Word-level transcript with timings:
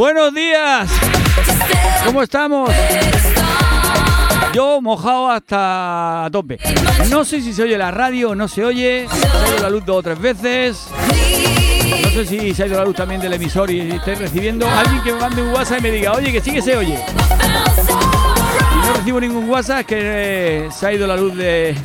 Buenos 0.00 0.32
días. 0.32 0.90
¿Cómo 2.06 2.22
estamos? 2.22 2.70
Yo 4.54 4.80
mojado 4.80 5.30
hasta 5.30 6.26
tope. 6.32 6.58
No 7.10 7.22
sé 7.22 7.42
si 7.42 7.52
se 7.52 7.64
oye 7.64 7.76
la 7.76 7.90
radio 7.90 8.30
o 8.30 8.34
no 8.34 8.48
se 8.48 8.64
oye. 8.64 9.06
Se 9.12 9.26
ha 9.26 9.48
ido 9.48 9.62
la 9.62 9.68
luz 9.68 9.84
dos 9.84 9.98
o 9.98 10.02
tres 10.02 10.18
veces. 10.18 10.86
No 12.02 12.10
sé 12.12 12.24
si 12.24 12.54
se 12.54 12.62
ha 12.62 12.66
ido 12.66 12.78
la 12.78 12.86
luz 12.86 12.96
también 12.96 13.20
del 13.20 13.34
emisor 13.34 13.70
y 13.70 13.90
estoy 13.90 14.14
recibiendo 14.14 14.66
alguien 14.70 15.02
que 15.02 15.12
me 15.12 15.20
mande 15.20 15.42
un 15.42 15.52
WhatsApp 15.52 15.80
y 15.80 15.82
me 15.82 15.90
diga, 15.90 16.12
oye, 16.14 16.32
que 16.32 16.40
sí 16.40 16.50
que 16.50 16.62
se 16.62 16.78
oye. 16.78 16.98
No 18.86 18.94
recibo 18.94 19.20
ningún 19.20 19.50
WhatsApp, 19.50 19.84
que 19.84 19.98
eh, 20.00 20.68
se 20.72 20.86
ha 20.86 20.94
ido 20.94 21.06
la 21.06 21.16
luz 21.18 21.36
de, 21.36 21.76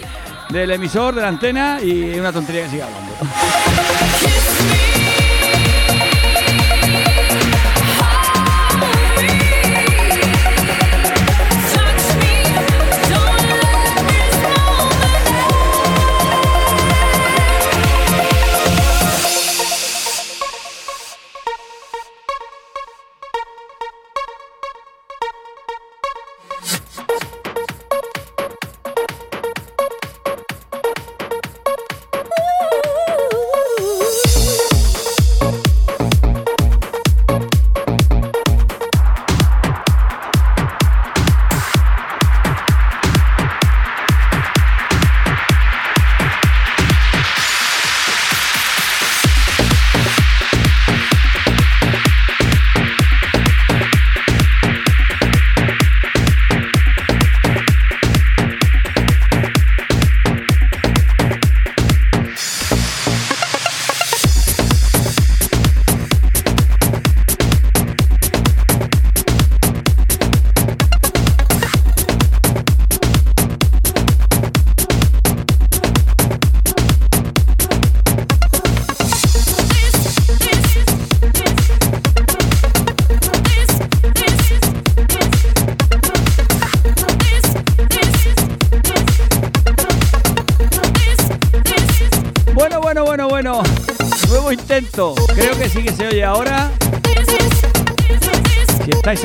del 0.52 0.72
emisor, 0.72 1.16
de 1.16 1.22
la 1.22 1.28
antena 1.28 1.82
y 1.84 2.18
una 2.18 2.32
tontería 2.32 2.64
que 2.64 2.70
siga 2.70 2.86
hablando. 2.86 3.14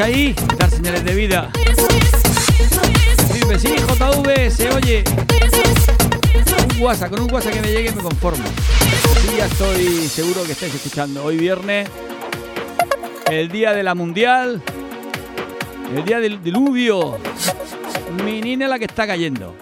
Ahí, 0.03 0.35
dar 0.59 0.71
señales 0.71 1.05
de 1.05 1.15
vida. 1.15 1.51
Decirme, 3.29 3.59
sí, 3.59 3.75
JV, 3.77 4.51
se 4.51 4.71
oye. 4.71 5.05
Un 6.75 6.83
WhatsApp, 6.83 7.11
con 7.11 7.23
un 7.23 7.33
WhatsApp 7.33 7.55
que 7.55 7.61
me 7.61 7.69
llegue 7.69 7.93
me 7.93 8.03
conformo. 8.03 8.45
Sí, 9.21 9.37
ya 9.37 9.47
estoy 9.47 10.09
seguro 10.09 10.43
que 10.45 10.53
estáis 10.53 10.75
escuchando. 10.75 11.25
Hoy 11.25 11.37
viernes, 11.37 11.89
el 13.31 13.51
día 13.51 13.73
de 13.73 13.83
la 13.83 13.95
mundial, 13.95 14.63
el 15.95 16.05
día 16.05 16.21
del 16.21 16.43
diluvio. 16.43 17.19
Mi 18.25 18.41
niña 18.41 18.69
la 18.69 18.79
que 18.79 18.87
está 18.87 19.07
cayendo. 19.07 19.55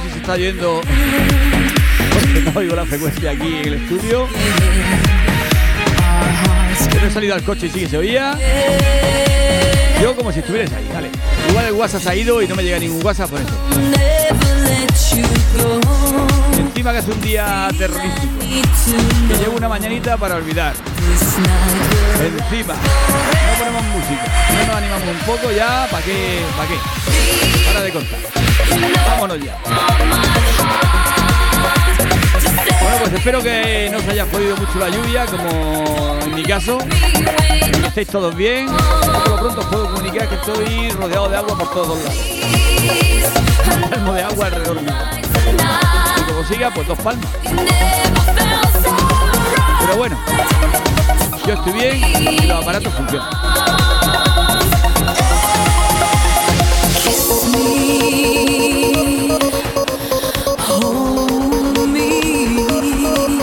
Sé 0.00 0.08
si 0.08 0.12
se 0.12 0.18
está 0.18 0.36
yendo, 0.36 0.80
porque 2.12 2.40
no 2.44 2.52
oigo 2.58 2.76
la 2.76 2.84
frecuencia 2.84 3.30
aquí 3.30 3.46
en 3.46 3.68
el 3.68 3.74
estudio. 3.74 4.28
Pero 6.92 7.06
he 7.06 7.10
salido 7.10 7.34
al 7.34 7.42
coche 7.42 7.66
y 7.66 7.70
sí 7.70 7.86
se 7.86 7.96
oía. 7.98 8.38
Yo 10.00 10.16
como 10.16 10.32
si 10.32 10.40
estuvieras 10.40 10.72
ahí, 10.72 10.88
vale. 10.92 11.10
Igual 11.50 11.66
el 11.66 11.72
WhatsApp 11.72 12.06
ha 12.06 12.14
ido 12.14 12.42
y 12.42 12.48
no 12.48 12.54
me 12.54 12.62
llega 12.62 12.78
ningún 12.78 13.04
WhatsApp 13.04 13.30
por 13.30 13.40
eso. 13.40 13.54
Que 16.80 16.88
hace 16.88 17.12
un 17.12 17.20
día 17.20 17.68
terrorífico. 17.76 18.38
Que 18.40 19.34
llevo 19.36 19.58
una 19.58 19.68
mañanita 19.68 20.16
para 20.16 20.36
olvidar. 20.36 20.72
Encima, 22.18 22.72
no 22.72 23.58
ponemos 23.58 23.84
música, 23.84 24.24
no 24.48 24.66
nos 24.66 24.76
animamos 24.76 25.08
un 25.08 25.18
poco 25.26 25.52
ya, 25.52 25.86
¿para 25.90 26.02
qué? 26.02 26.40
¿Para 26.56 26.68
qué? 26.68 26.74
Para 27.66 27.80
de 27.82 27.92
contar. 27.92 28.18
Vámonos 29.10 29.38
ya. 29.44 29.58
Bueno, 32.80 32.96
pues 33.00 33.12
espero 33.12 33.42
que 33.42 33.88
no 33.92 33.98
os 33.98 34.08
haya 34.08 34.26
jodido 34.32 34.56
mucho 34.56 34.78
la 34.78 34.88
lluvia, 34.88 35.26
como 35.26 36.18
en 36.24 36.34
mi 36.34 36.42
caso. 36.42 36.78
Que 36.78 37.86
estéis 37.86 38.08
todos 38.08 38.34
bien. 38.34 38.68
Por 38.68 39.28
lo 39.28 39.36
pronto 39.38 39.68
puedo 39.68 39.92
comunicar 39.92 40.28
que 40.30 40.34
estoy 40.36 40.90
rodeado 40.92 41.28
de 41.28 41.36
agua 41.36 41.58
por 41.58 41.70
todos 41.72 41.98
lados. 42.02 42.18
Un 44.08 44.14
de 44.14 44.22
agua 44.22 44.46
alrededor 44.46 44.80
mío. 44.80 44.94
Y 46.50 46.54
como 46.54 46.54
siga, 46.54 46.70
pues 46.74 46.88
dos 46.88 46.98
palmas. 46.98 47.30
Pero 49.80 49.96
bueno, 49.96 50.18
yo 51.46 51.54
estoy 51.54 51.72
bien 51.72 51.96
y 51.96 52.46
los 52.46 52.62
aparatos 52.62 52.92
funcionan. 52.92 53.28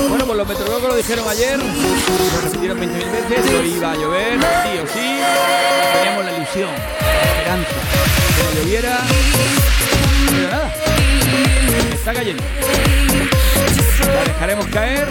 Bueno, 0.09 0.25
pues 0.25 0.37
los 0.37 0.47
meteorólogos 0.47 0.89
lo 0.89 0.95
dijeron 0.95 1.29
ayer, 1.29 1.57
lo 1.59 2.41
repitieron 2.41 2.77
20.000 2.79 3.29
veces, 3.29 3.53
hoy 3.53 3.73
iba 3.73 3.91
a 3.91 3.95
llover, 3.95 4.39
sí 4.39 4.79
o 4.83 4.87
sí. 4.87 5.19
Teníamos 5.93 6.25
la 6.25 6.31
ilusión, 6.37 6.69
la 7.01 7.31
esperanza 7.31 7.69
que 8.35 8.43
no 8.43 8.51
lloviera, 8.61 8.99
está 12.07 12.19
cayendo. 12.19 12.43
La 14.15 14.23
dejaremos 14.23 14.67
caer. 14.67 15.07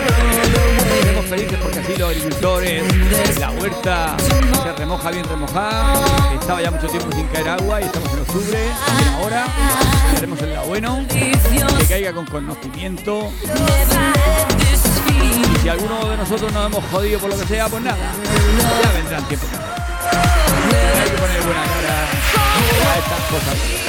Estaremos 0.94 1.26
felices 1.26 1.58
porque 1.60 1.78
así 1.80 1.94
los 1.96 2.08
agricultores, 2.08 3.38
la 3.38 3.50
huerta 3.50 4.16
se 4.62 4.72
remoja 4.72 5.10
bien 5.10 5.28
remojada. 5.28 6.32
Estaba 6.40 6.62
ya 6.62 6.70
mucho 6.70 6.86
tiempo 6.88 7.14
sin 7.14 7.26
caer 7.26 7.50
agua 7.50 7.82
y 7.82 7.84
estamos 7.84 8.10
en 8.14 8.20
octubre, 8.20 8.58
y 8.98 9.14
ahora. 9.14 9.46
Estaremos 10.08 10.40
en 10.40 10.54
la 10.54 10.62
bueno, 10.62 11.04
que 11.08 11.86
caiga 11.86 12.14
con 12.14 12.24
conocimiento. 12.24 13.30
Y 15.52 15.60
si 15.60 15.68
alguno 15.68 16.08
de 16.08 16.16
nosotros 16.16 16.50
nos 16.50 16.66
hemos 16.66 16.84
jodido 16.86 17.20
por 17.20 17.28
lo 17.28 17.38
que 17.38 17.46
sea, 17.46 17.68
pues 17.68 17.82
nada, 17.82 17.98
ya 18.82 18.92
vendrán 18.92 19.28
tiempo. 19.28 19.46
Hay 19.52 21.10
que 21.10 21.16
poner 21.18 21.42
buena 21.42 21.62
cara 21.62 22.06
a 22.94 22.98
estas 22.98 23.20
cosas 23.30 23.86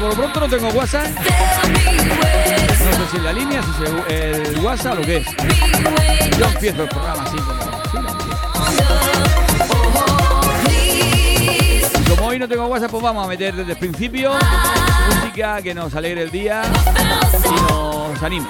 por 0.00 0.08
lo 0.08 0.14
pronto 0.14 0.40
no 0.40 0.48
tengo 0.48 0.68
WhatsApp. 0.68 1.06
No 1.08 2.92
sé 2.92 3.10
si 3.12 3.18
la 3.18 3.32
línea, 3.32 3.62
si 3.62 3.70
es 4.14 4.48
el 4.48 4.58
WhatsApp 4.60 4.98
o 4.98 5.02
qué 5.02 5.18
es. 5.18 5.26
Yo 6.38 6.46
empiezo 6.46 6.82
el 6.84 6.88
programa 6.88 7.22
así 7.22 7.36
como. 7.36 7.60
como 12.16 12.28
hoy 12.28 12.38
no 12.38 12.48
tengo 12.48 12.66
WhatsApp, 12.66 12.90
pues 12.90 13.02
vamos 13.02 13.24
a 13.24 13.28
meter 13.28 13.54
desde 13.54 13.72
el 13.72 13.78
principio 13.78 14.32
música 15.14 15.60
que 15.60 15.74
nos 15.74 15.94
alegre 15.94 16.22
el 16.22 16.30
día 16.30 16.62
y 17.44 17.72
nos 17.72 18.22
anime. 18.22 18.46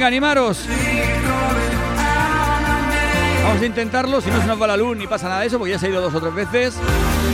Venga, 0.00 0.08
animaros. 0.08 0.64
Vamos 3.42 3.60
a 3.60 3.66
intentarlo, 3.66 4.22
si 4.22 4.30
no 4.30 4.40
se 4.40 4.46
nos 4.46 4.58
va 4.58 4.66
la 4.66 4.78
luz 4.78 4.96
ni 4.96 5.06
pasa 5.06 5.28
nada 5.28 5.42
de 5.42 5.48
eso, 5.48 5.58
porque 5.58 5.72
ya 5.72 5.78
se 5.78 5.88
ha 5.88 5.88
ido 5.90 6.00
dos 6.00 6.14
o 6.14 6.20
tres 6.22 6.34
veces. 6.34 6.74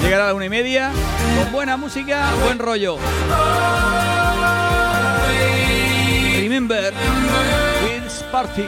Llegará 0.02 0.24
a 0.24 0.26
la 0.26 0.34
una 0.34 0.46
y 0.46 0.48
media, 0.48 0.90
con 1.38 1.52
buena 1.52 1.76
música, 1.76 2.28
buen 2.42 2.58
rollo. 2.58 2.98
Remember, 6.40 6.92
Will's 7.84 8.24
Party. 8.32 8.66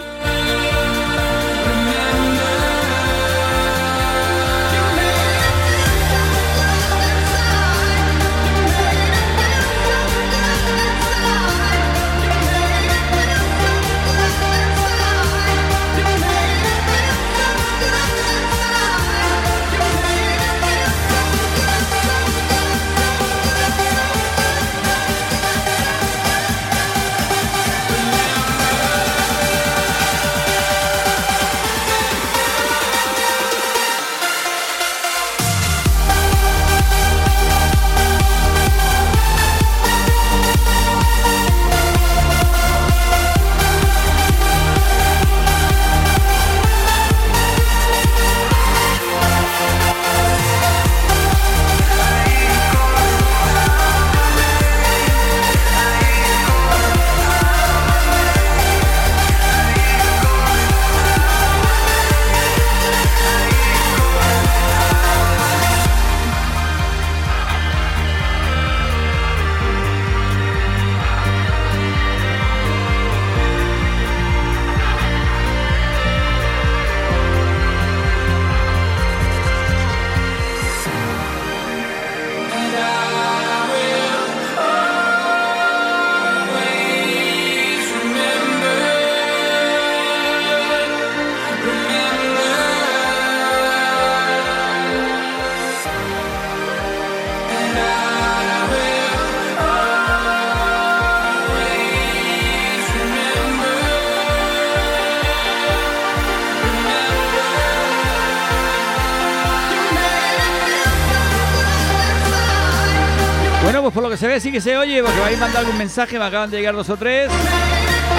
Se 114.19 114.27
ve, 114.27 114.41
sí 114.41 114.51
que 114.51 114.61
se 114.61 114.77
oye, 114.77 115.01
porque 115.01 115.21
vais 115.21 115.37
a 115.37 115.41
mandar 115.41 115.61
algún 115.61 115.79
mensaje, 115.79 116.19
me 116.19 116.25
acaban 116.25 116.51
de 116.51 116.57
llegar 116.57 116.75
dos 116.75 116.91
o 116.91 116.97
tres. 116.97 117.31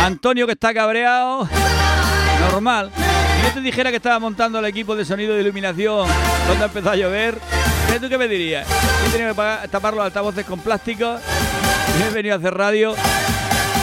Antonio 0.01 0.46
que 0.46 0.54
está 0.54 0.74
cabreado. 0.74 1.48
Normal. 2.51 2.90
Si 2.96 3.48
yo 3.48 3.54
te 3.54 3.62
dijera 3.62 3.90
que 3.90 3.98
estaba 3.98 4.18
montando 4.18 4.60
el 4.60 4.66
equipo 4.66 4.96
de 4.96 5.04
sonido 5.04 5.34
de 5.36 5.42
iluminación 5.42 6.07
ha 6.10 6.63
empezado 6.63 6.92
a 6.92 6.96
llover, 6.96 7.38
¿qué 7.92 8.00
tú 8.00 8.07
qué 8.07 8.18
me 8.18 8.30
dirías? 8.30 8.66
He 9.07 9.12
tenido 9.12 9.36
que 9.36 9.68
tapar 9.68 9.94
los 9.94 10.06
altavoces 10.06 10.46
con 10.46 10.60
plástico 10.60 11.18
y 12.00 12.04
he 12.04 12.10
venido 12.12 12.36
a 12.36 12.38
hacer 12.38 12.54
radio. 12.54 12.96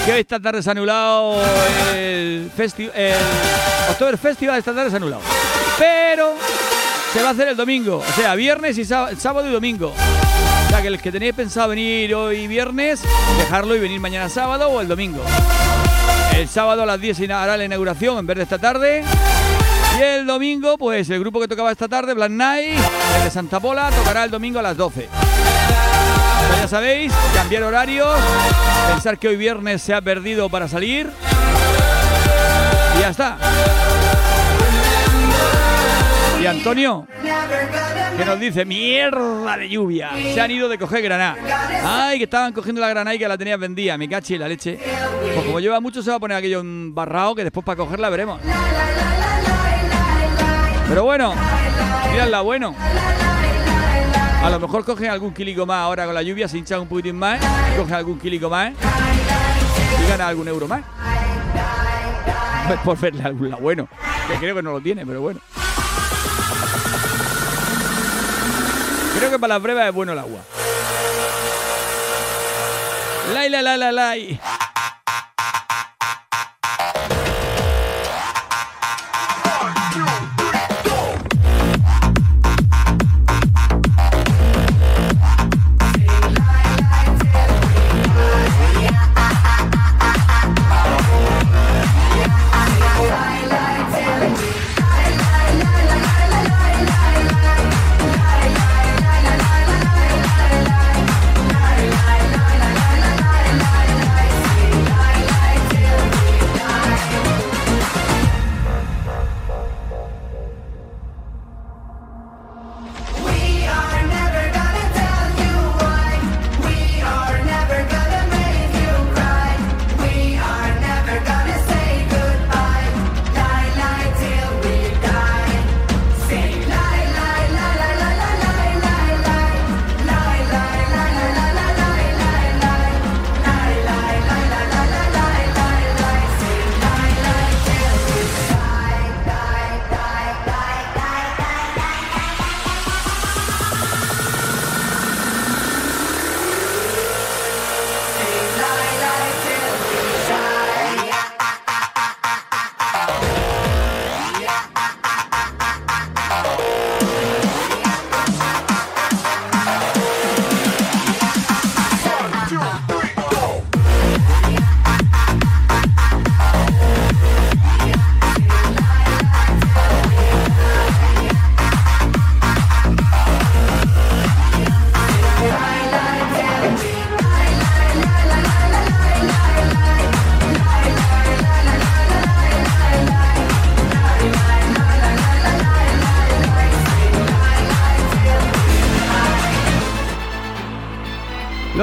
Que 0.07 0.13
hoy 0.13 0.21
esta 0.21 0.41
tarde 0.41 0.63
se 0.63 0.71
ha 0.71 0.73
anulado 0.73 1.43
el 1.95 2.51
festival. 2.57 2.93
El 2.97 4.19
Festival 4.19 4.59
esta 4.59 4.73
tarde 4.73 4.89
se 4.89 4.97
ha 4.97 4.99
anulado. 4.99 5.23
Pero 5.79 6.35
se 7.13 7.23
va 7.23 7.29
a 7.29 7.33
hacer 7.33 7.49
el 7.49 7.57
domingo, 7.57 7.99
o 7.99 8.13
sea, 8.13 8.35
viernes 8.35 8.79
y 8.79 8.85
sábado 8.87 9.47
y 9.47 9.53
domingo. 9.53 9.93
O 10.67 10.69
sea, 10.69 10.83
que 10.83 10.89
el 10.89 11.01
que 11.01 11.13
tenéis 11.13 11.35
pensado 11.35 11.69
venir 11.69 12.15
hoy 12.15 12.47
viernes, 12.49 13.01
dejarlo 13.39 13.75
y 13.77 13.79
venir 13.79 14.01
mañana 14.01 14.29
sábado 14.29 14.69
o 14.69 14.81
el 14.81 14.89
domingo. 14.89 15.23
El 16.35 16.49
sábado 16.49 16.83
a 16.83 16.87
las 16.87 17.01
10 17.01 17.31
hará 17.31 17.57
la 17.57 17.65
inauguración 17.65 18.19
en 18.19 18.27
vez 18.27 18.37
de 18.37 18.43
esta 18.43 18.59
tarde. 18.59 19.05
Y 19.99 20.03
el 20.03 20.27
domingo, 20.27 20.77
pues 20.77 21.09
el 21.09 21.21
grupo 21.21 21.41
que 21.41 21.49
tocaba 21.49 21.73
esta 21.73 21.89
tarde, 21.89 22.13
Black 22.13 22.31
Night, 22.31 22.79
de 23.25 23.31
Santa 23.31 23.61
Pola, 23.61 23.91
tocará 23.91 24.25
el 24.25 24.31
domingo 24.31 24.59
a 24.59 24.63
las 24.63 24.77
12. 24.77 25.09
Pues 26.49 26.61
ya 26.61 26.69
sabéis, 26.69 27.13
cambiar 27.35 27.63
horarios, 27.63 28.15
pensar 28.93 29.19
que 29.19 29.29
hoy 29.29 29.37
viernes 29.37 29.81
se 29.81 29.95
ha 29.95 30.03
perdido 30.03 30.51
para 30.51 30.69
salir. 30.69 31.11
Y 32.97 33.01
ya 33.01 33.09
está. 33.11 33.39
Antonio, 36.49 37.07
que 38.17 38.25
nos 38.25 38.39
dice, 38.39 38.65
mierda 38.65 39.57
de 39.57 39.69
lluvia, 39.69 40.11
se 40.35 40.41
han 40.41 40.51
ido 40.51 40.69
de 40.69 40.79
coger 40.79 41.03
granada. 41.03 41.37
Ay, 41.85 42.19
que 42.19 42.25
estaban 42.25 42.53
cogiendo 42.53 42.81
la 42.81 42.89
granada 42.89 43.15
y 43.15 43.19
que 43.19 43.29
la 43.29 43.37
tenían 43.37 43.61
vendida, 43.61 43.97
me 43.99 44.09
cachi 44.09 44.39
la 44.39 44.49
leche. 44.49 44.79
Pues 45.35 45.47
como 45.47 45.61
lleva 45.61 45.81
mucho 45.81 46.03
se 46.03 46.11
va 46.11 46.17
a 46.17 46.21
poner 46.21 46.37
aquello 46.37 46.63
barrado 46.65 47.35
que 47.35 47.45
después 47.45 47.65
para 47.65 47.77
cogerla 47.77 48.11
veremos. 48.11 48.41
Pero 50.89 51.05
bueno, 51.05 51.35
miradla, 52.13 52.41
bueno. 52.43 52.75
A 54.43 54.51
lo 54.51 54.61
mejor 54.61 54.85
cogen 54.85 55.11
algún 55.11 55.35
kilico 55.35 55.67
más 55.67 55.79
ahora 55.79 56.07
con 56.07 56.15
la 56.15 56.23
lluvia, 56.23 56.47
se 56.47 56.59
hinchan 56.59 56.81
un 56.81 56.89
poquitín 56.89 57.17
más, 57.17 57.41
cogen 57.77 57.95
algún 57.95 58.19
kilico 58.19 58.49
más 58.49 58.73
y 58.73 60.09
ganan 60.09 60.29
algún 60.29 60.47
euro 60.47 60.69
más. 60.69 60.83
Por 62.85 62.99
verle 62.99 63.23
algún 63.23 63.51
lado 63.51 63.63
bueno, 63.63 63.89
que 64.29 64.35
creo 64.39 64.55
que 64.55 64.63
no 64.63 64.73
lo 64.73 64.81
tiene, 64.81 65.05
pero 65.05 65.21
bueno. 65.21 65.41
Creo 69.19 69.31
que 69.31 69.39
para 69.39 69.55
las 69.55 69.63
brevas 69.63 69.89
es 69.89 69.95
bueno 69.95 70.13
el 70.13 70.19
agua. 70.19 70.41
Lai, 73.33 73.49
la, 73.49 73.63
la, 73.63 73.77
la, 73.77 73.93
lai. 73.93 74.39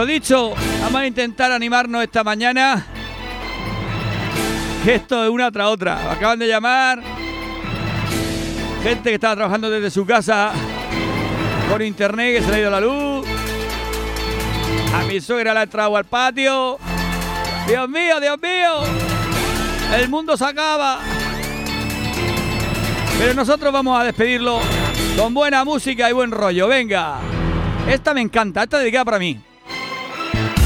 Dicho, 0.06 0.54
vamos 0.82 1.02
a 1.02 1.08
intentar 1.08 1.52
animarnos 1.52 2.04
esta 2.04 2.24
mañana. 2.24 2.86
Esto 4.86 5.24
es 5.24 5.30
una 5.30 5.50
tras 5.50 5.68
otra. 5.68 6.12
Acaban 6.12 6.40
de 6.40 6.48
llamar 6.48 7.02
gente 8.84 9.10
que 9.10 9.16
estaba 9.16 9.36
trabajando 9.36 9.70
desde 9.70 9.90
su 9.90 10.06
casa 10.06 10.52
por 11.70 11.82
internet, 11.82 12.38
que 12.38 12.44
se 12.44 12.52
le 12.52 12.58
ha 12.58 12.60
ido 12.60 12.70
la 12.70 12.82
luz. 12.82 13.26
A 14.94 15.04
mi 15.04 15.22
suegra 15.22 15.54
la 15.54 15.62
ha 15.62 15.64
entrado 15.64 15.96
al 15.96 16.04
patio. 16.04 16.78
Dios 17.66 17.90
mío, 17.90 18.20
Dios 18.20 18.38
mío. 18.42 18.82
El 19.96 20.10
mundo 20.10 20.36
se 20.36 20.46
acaba. 20.46 21.00
Pero 23.18 23.34
nosotros 23.34 23.72
vamos 23.72 24.00
a 24.00 24.04
despedirlo 24.04 24.60
con 25.18 25.34
buena 25.34 25.64
música 25.64 26.10
y 26.10 26.14
buen 26.14 26.32
rollo. 26.32 26.68
Venga. 26.68 27.20
Esta 27.88 28.14
me 28.14 28.22
encanta, 28.22 28.64
esta 28.64 28.80
dedicada 28.80 29.06
para 29.06 29.20
mí. 29.20 29.40
Just 30.34 30.63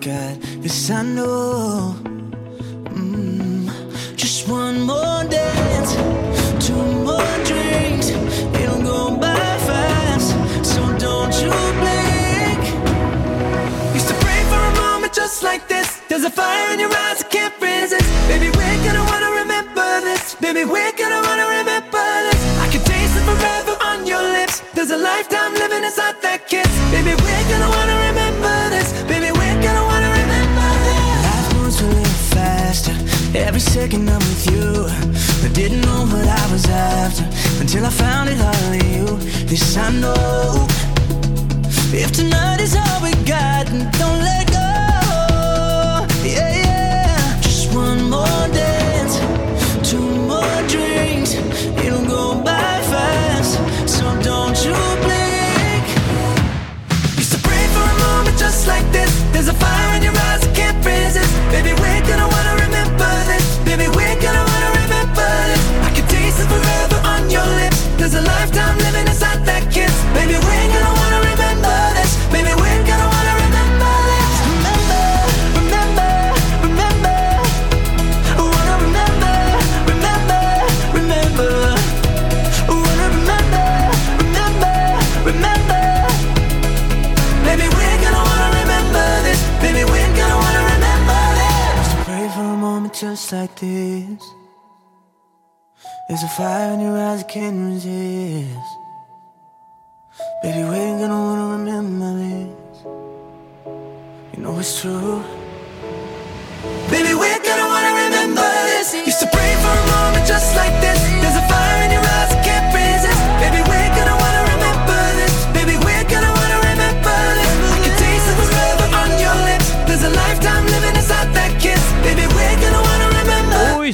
got 0.00 0.49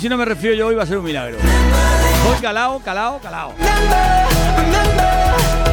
si 0.06 0.10
no 0.10 0.16
me 0.16 0.24
refiero 0.24 0.54
yo, 0.54 0.68
hoy 0.68 0.76
va 0.76 0.84
a 0.84 0.86
ser 0.86 0.98
un 0.98 1.04
milagro. 1.04 1.36
Voy 2.24 2.38
calao, 2.40 2.78
calao, 2.78 3.18
calao. 3.18 3.52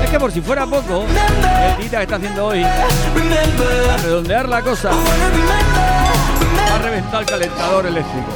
Es 0.03 0.10
que 0.10 0.19
por 0.19 0.31
si 0.31 0.41
fuera 0.41 0.65
poco, 0.65 1.05
el 1.05 1.77
tita 1.77 1.97
que 1.97 2.03
está 2.03 2.15
haciendo 2.15 2.47
hoy, 2.47 2.63
para 2.63 3.97
redondear 3.97 4.49
la 4.49 4.63
cosa, 4.63 4.89
va 4.89 6.75
a 6.75 6.79
reventar 6.79 7.21
el 7.21 7.27
calentador 7.27 7.86
eléctrico. 7.86 8.34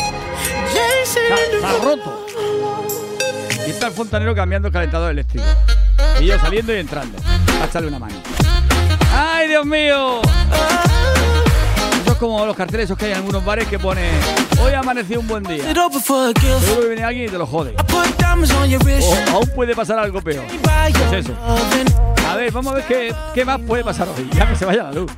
Está, 1.04 1.36
está 1.52 1.84
roto. 1.84 2.28
Y 3.65 3.72
está 3.72 3.88
el 3.88 3.93
fontanero 3.93 4.36
cambiando 4.36 4.67
el 4.67 4.74
calentador 4.76 5.10
eléctrico. 5.10 5.48
Y 6.19 6.28
yo 6.28 6.38
saliendo 6.38 6.76
y 6.76 6.78
entrando. 6.78 7.17
A 7.60 7.65
echarle 7.65 7.88
una 7.88 7.98
mano. 7.98 8.17
¡Ay, 9.12 9.48
Dios 9.48 9.65
mío! 9.65 10.22
Es 12.17 12.21
como 12.21 12.43
los 12.47 12.56
carteles 12.56 12.86
esos 12.86 12.97
que 12.97 13.06
hay 13.06 13.12
en 13.12 13.17
algunos 13.17 13.45
bares 13.45 13.67
que 13.67 13.77
pone 13.77 14.01
Hoy 14.60 14.73
ha 14.73 14.80
amanecido 14.80 15.19
un 15.19 15.27
buen 15.27 15.43
día. 15.43 15.69
Seguro 16.62 16.82
que 16.82 16.88
viene 16.88 17.03
alguien 17.03 17.27
y 17.27 17.30
te 17.30 17.38
lo 17.38 17.45
jode. 17.45 17.75
O 19.30 19.36
aún 19.36 19.47
puede 19.53 19.75
pasar 19.75 19.99
algo 19.99 20.19
peor. 20.23 20.43
Eso? 21.13 21.34
A 22.27 22.36
ver, 22.36 22.51
vamos 22.51 22.73
a 22.73 22.75
ver 22.77 22.86
qué, 22.86 23.13
qué 23.36 23.45
más 23.45 23.60
puede 23.62 23.84
pasar 23.84 24.08
hoy. 24.10 24.27
Ya 24.34 24.49
que 24.49 24.56
se 24.56 24.65
vaya 24.65 24.86
la 24.86 24.93
luz. 24.93 25.12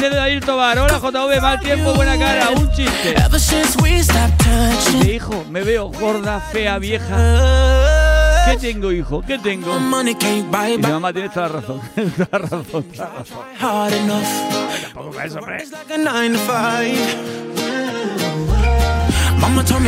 De 0.00 0.08
David 0.08 0.42
Tobar. 0.42 0.78
Hola 0.78 0.98
JV, 0.98 1.42
mal 1.42 1.60
tiempo, 1.60 1.92
buena 1.92 2.16
cara. 2.18 2.48
Un 2.56 2.70
chiste. 2.72 3.14
Dice, 4.94 5.12
hijo, 5.16 5.44
me 5.50 5.62
veo 5.62 5.88
gorda, 5.88 6.40
fea, 6.50 6.78
vieja. 6.78 7.91
¿Qué 8.44 8.56
tengo, 8.56 8.92
hijo? 8.92 9.22
¿Qué 9.22 9.38
tengo? 9.38 9.78
Money 9.78 10.14
can't 10.14 10.50
buy 10.50 10.72
Y 10.72 10.76
mi 10.76 10.82
back 10.82 10.92
mamá 10.92 11.12
tiene 11.12 11.28
toda 11.28 11.48
la 11.48 11.52
razón. 11.60 11.80
toda 11.94 12.28
la 12.30 12.38
razón, 12.38 12.82
toda 12.84 13.08
la 13.08 13.14
razón. 13.18 13.38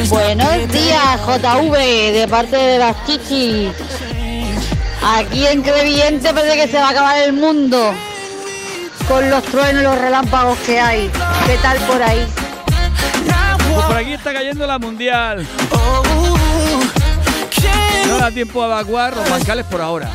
Buenos 0.08 0.72
días, 0.72 1.20
JV, 1.26 2.12
de 2.12 2.26
parte 2.28 2.56
de 2.56 2.78
las 2.78 3.06
chichis. 3.06 3.72
Aquí 5.02 5.46
en 5.46 5.62
Crevillente 5.62 6.32
parece 6.32 6.56
que 6.56 6.68
se 6.68 6.78
va 6.78 6.88
a 6.88 6.90
acabar 6.90 7.18
el 7.18 7.32
mundo. 7.32 7.92
Con 9.08 9.28
los 9.30 9.42
truenos 9.44 9.82
y 9.82 9.84
los 9.84 9.98
relámpagos 9.98 10.58
que 10.60 10.80
hay. 10.80 11.10
¿Qué 11.46 11.56
tal 11.60 11.78
por 11.80 12.02
ahí? 12.02 12.26
Pues 13.74 13.86
por 13.86 13.96
aquí 13.96 14.12
está 14.12 14.32
cayendo 14.32 14.66
la 14.66 14.78
mundial. 14.78 15.46
No 18.08 18.18
da 18.18 18.30
tiempo 18.30 18.62
a 18.62 18.66
evacuar 18.66 19.16
los 19.16 19.28
bancales 19.28 19.64
por 19.66 19.80
ahora. 19.80 20.10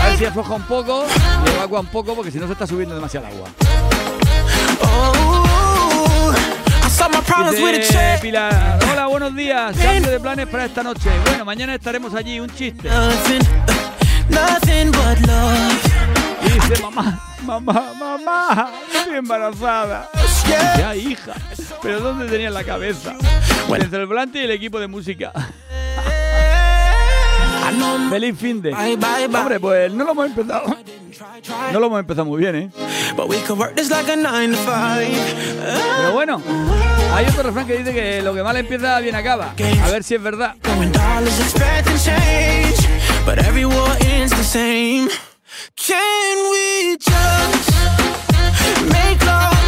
A 0.00 0.08
ver 0.08 0.18
si 0.18 0.24
afloja 0.24 0.54
un 0.54 0.62
poco 0.62 1.04
y 1.46 1.50
evacua 1.50 1.80
un 1.80 1.86
poco 1.86 2.14
porque 2.14 2.30
si 2.30 2.38
no 2.38 2.46
se 2.46 2.52
está 2.52 2.66
subiendo 2.66 2.94
demasiado 2.94 3.26
agua. 3.26 3.48
oh, 4.82 6.32
Dice. 7.82 8.18
Pilar, 8.22 8.78
hola, 8.90 9.06
buenos 9.06 9.34
días. 9.34 9.76
Cambio 9.76 10.10
de 10.10 10.20
planes 10.20 10.46
para 10.46 10.64
esta 10.66 10.82
noche. 10.82 11.10
Bueno, 11.26 11.44
mañana 11.44 11.74
estaremos 11.74 12.14
allí. 12.14 12.40
Un 12.40 12.50
chiste. 12.50 12.88
Y 16.46 16.50
dice, 16.50 16.82
mamá, 16.82 17.20
mamá, 17.42 17.92
mamá, 17.98 18.70
estoy 18.94 19.16
embarazada. 19.16 20.08
Ya, 20.78 20.94
hija. 20.96 21.32
Pero 21.82 22.00
¿dónde 22.00 22.26
tenía 22.26 22.50
la 22.50 22.64
cabeza? 22.64 23.14
Bueno, 23.68 23.84
entre 23.84 24.00
el 24.00 24.06
volante 24.06 24.40
y 24.40 24.44
el 24.44 24.50
equipo 24.50 24.78
de 24.80 24.86
música. 24.88 25.32
Feliz 28.10 28.38
fin 28.38 28.62
de. 28.62 28.72
Hombre, 28.72 29.60
pues 29.60 29.92
no 29.92 30.04
lo 30.04 30.12
hemos 30.12 30.26
empezado. 30.26 30.76
No 31.72 31.80
lo 31.80 31.86
hemos 31.86 32.00
empezado 32.00 32.24
muy 32.26 32.40
bien, 32.40 32.56
¿eh? 32.56 32.70
Pero 35.96 36.12
bueno, 36.12 36.42
hay 37.14 37.26
otro 37.26 37.42
refrán 37.44 37.66
que 37.66 37.78
dice 37.78 37.92
que 37.92 38.22
lo 38.22 38.34
que 38.34 38.42
mal 38.42 38.56
empieza 38.56 38.98
bien 39.00 39.14
acaba. 39.14 39.54
A 39.82 39.90
ver 39.90 40.02
si 40.02 40.14
es 40.16 40.22
verdad. 40.22 40.56
Going 40.62 40.90
dollars 40.92 41.38
expecting 41.40 41.96
change, 41.98 42.88
but 43.24 43.38
every 43.38 43.64
war 43.64 43.96
ends 44.00 44.32
the 44.36 44.42
same. 44.44 45.08
Can 45.76 46.50
we 46.50 46.96
just 46.96 47.70
make 48.90 49.24
love, 49.24 49.63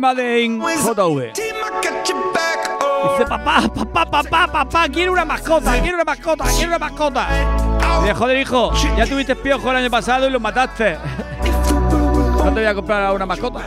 más 0.00 0.16
de 0.16 0.44
en 0.44 0.60
JV. 0.60 1.32
Oh. 2.82 3.12
Dice, 3.12 3.28
papá, 3.28 3.62
papá, 3.72 4.04
papá, 4.04 4.46
papá, 4.52 4.88
quiero 4.88 5.12
una 5.12 5.24
mascota, 5.24 5.80
quiero 5.80 5.96
una 5.96 6.04
mascota, 6.04 6.44
quiero 6.44 6.68
una 6.68 6.78
mascota. 6.78 7.28
Dice, 8.00 8.14
joder, 8.14 8.38
hijo, 8.38 8.72
ya 8.96 9.06
tuviste 9.06 9.36
piojo 9.36 9.70
el 9.70 9.76
año 9.76 9.90
pasado 9.90 10.26
y 10.26 10.30
lo 10.30 10.40
mataste. 10.40 10.98
No 11.72 12.44
te 12.44 12.50
voy 12.50 12.64
a 12.64 12.74
comprar 12.74 13.14
una 13.14 13.26
mascota. 13.26 13.60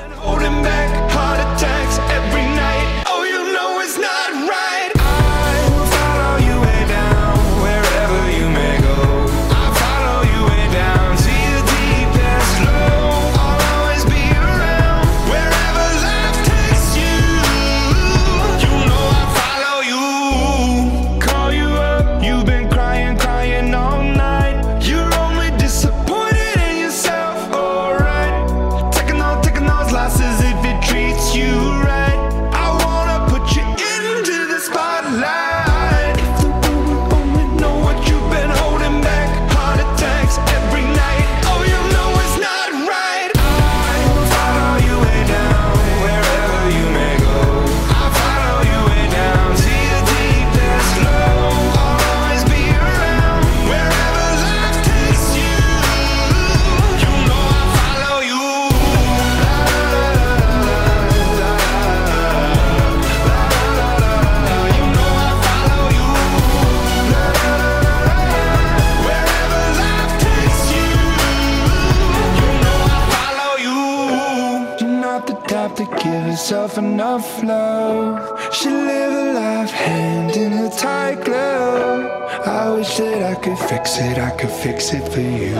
Enough 77.13 77.43
love. 77.43 78.53
She 78.53 78.69
live 78.69 79.13
a 79.13 79.33
life 79.33 79.69
hand 79.69 80.35
in 80.35 80.51
a 80.53 80.69
tight 80.71 81.23
glove. 81.23 82.09
I 82.47 82.71
wish 82.71 82.97
that 82.97 83.21
I 83.21 83.35
could 83.35 83.59
fix 83.69 83.99
it, 83.99 84.17
I 84.17 84.31
could 84.31 84.49
fix 84.49 84.93
it 84.93 85.07
for 85.13 85.19
you. 85.19 85.53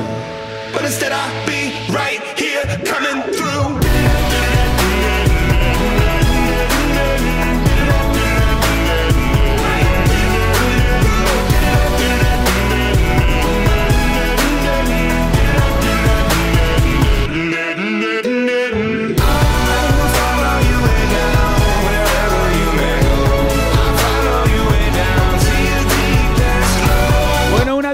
But 0.74 0.86
instead, 0.86 1.12
I'll 1.12 1.46
be 1.46 1.63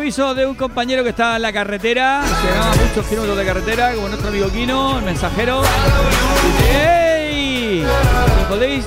de 0.09 0.47
un 0.47 0.55
compañero 0.55 1.03
que 1.03 1.09
está 1.11 1.35
en 1.35 1.43
la 1.43 1.53
carretera, 1.53 2.23
muchos 2.87 3.05
kilómetros 3.05 3.37
de 3.37 3.45
carretera, 3.45 3.93
como 3.93 4.07
nuestro 4.07 4.29
amigo 4.29 4.49
Kino, 4.49 4.97
el 4.97 5.05
mensajero. 5.05 5.61
¡Ey! 6.67 7.85
Si 7.85 8.45
podéis 8.49 8.85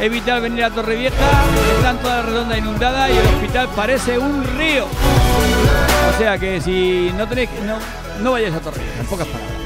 evitar 0.00 0.40
venir 0.40 0.64
a 0.64 0.70
Torrevieja, 0.70 1.30
están 1.76 1.98
toda 1.98 2.16
la 2.16 2.22
redonda 2.22 2.58
inundada 2.58 3.08
y 3.08 3.16
el 3.16 3.24
hospital 3.24 3.68
parece 3.76 4.18
un 4.18 4.42
río. 4.42 4.86
O 4.86 6.18
sea 6.18 6.38
que 6.38 6.60
si 6.60 7.12
no 7.16 7.28
tenéis, 7.28 7.50
no, 7.64 7.76
no 8.20 8.32
vayáis 8.32 8.54
a 8.56 8.60
Torrevieja, 8.60 8.98
en 8.98 9.06
pocas 9.06 9.28
palabras. 9.28 9.56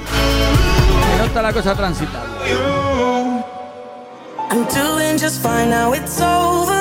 Que 1.10 1.18
no 1.18 1.24
está 1.24 1.40
la 1.40 1.52
cosa 1.54 1.74
over. 6.20 6.77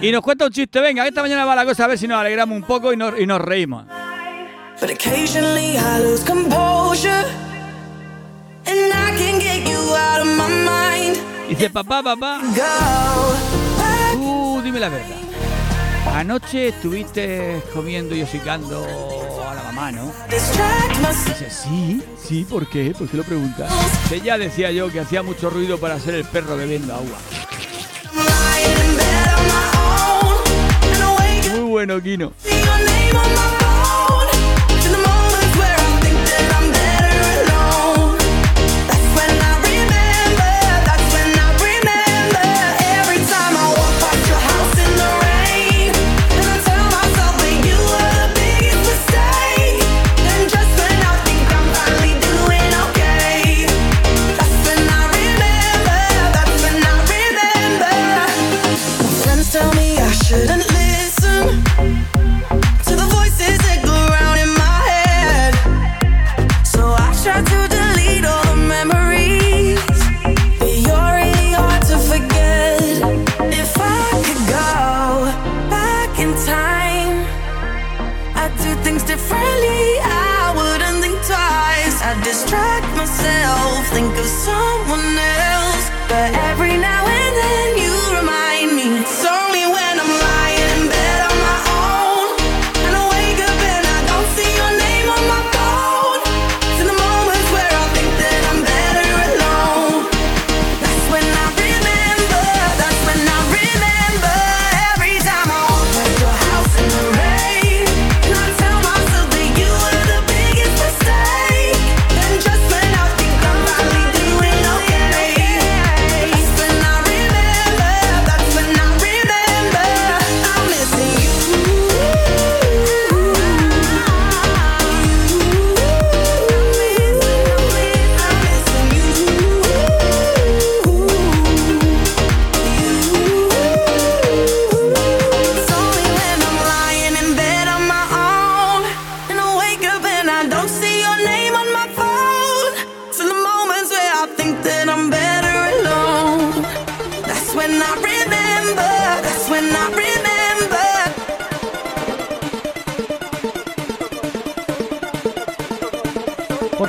Y 0.00 0.12
nos 0.12 0.22
cuenta 0.22 0.44
un 0.44 0.52
chiste, 0.52 0.80
venga, 0.80 1.06
esta 1.06 1.22
mañana 1.22 1.44
va 1.44 1.56
la 1.56 1.64
cosa 1.64 1.84
a 1.84 1.88
ver 1.88 1.98
si 1.98 2.06
nos 2.06 2.20
alegramos 2.20 2.56
un 2.56 2.62
poco 2.62 2.92
y 2.92 2.96
nos, 2.96 3.18
y 3.18 3.26
nos 3.26 3.40
reímos. 3.40 3.84
But 4.80 4.90
occasionally 4.90 5.76
I 5.76 6.00
lose 6.00 6.24
composure. 6.24 7.24
And 8.64 8.92
I 8.92 9.16
can 9.18 9.40
get 9.40 9.68
you 9.68 9.76
out 9.96 10.20
of 10.20 10.28
my 10.36 10.48
mind. 10.48 11.16
Dice, 11.48 11.68
papá, 11.70 12.02
papá, 12.02 12.40
tú 14.12 14.60
dime 14.62 14.78
la 14.78 14.88
verdad. 14.88 15.16
Anoche 16.14 16.68
estuviste 16.68 17.60
comiendo 17.74 18.14
y 18.14 18.22
hosicando 18.22 18.84
a 19.48 19.54
la 19.54 19.62
mamá, 19.64 19.90
¿no? 19.90 20.12
Dice, 20.28 21.50
sí, 21.50 22.02
sí, 22.22 22.46
¿por 22.48 22.68
qué? 22.68 22.94
¿Por 22.96 23.08
qué 23.08 23.16
lo 23.16 23.24
preguntas? 23.24 23.72
Que 24.08 24.20
ya 24.20 24.38
decía 24.38 24.70
yo 24.70 24.92
que 24.92 25.00
hacía 25.00 25.24
mucho 25.24 25.50
ruido 25.50 25.78
para 25.78 25.98
ser 25.98 26.14
el 26.14 26.24
perro 26.24 26.56
bebiendo 26.56 26.94
agua. 26.94 27.18
Bueno, 31.78 32.02
Kino. 32.02 32.32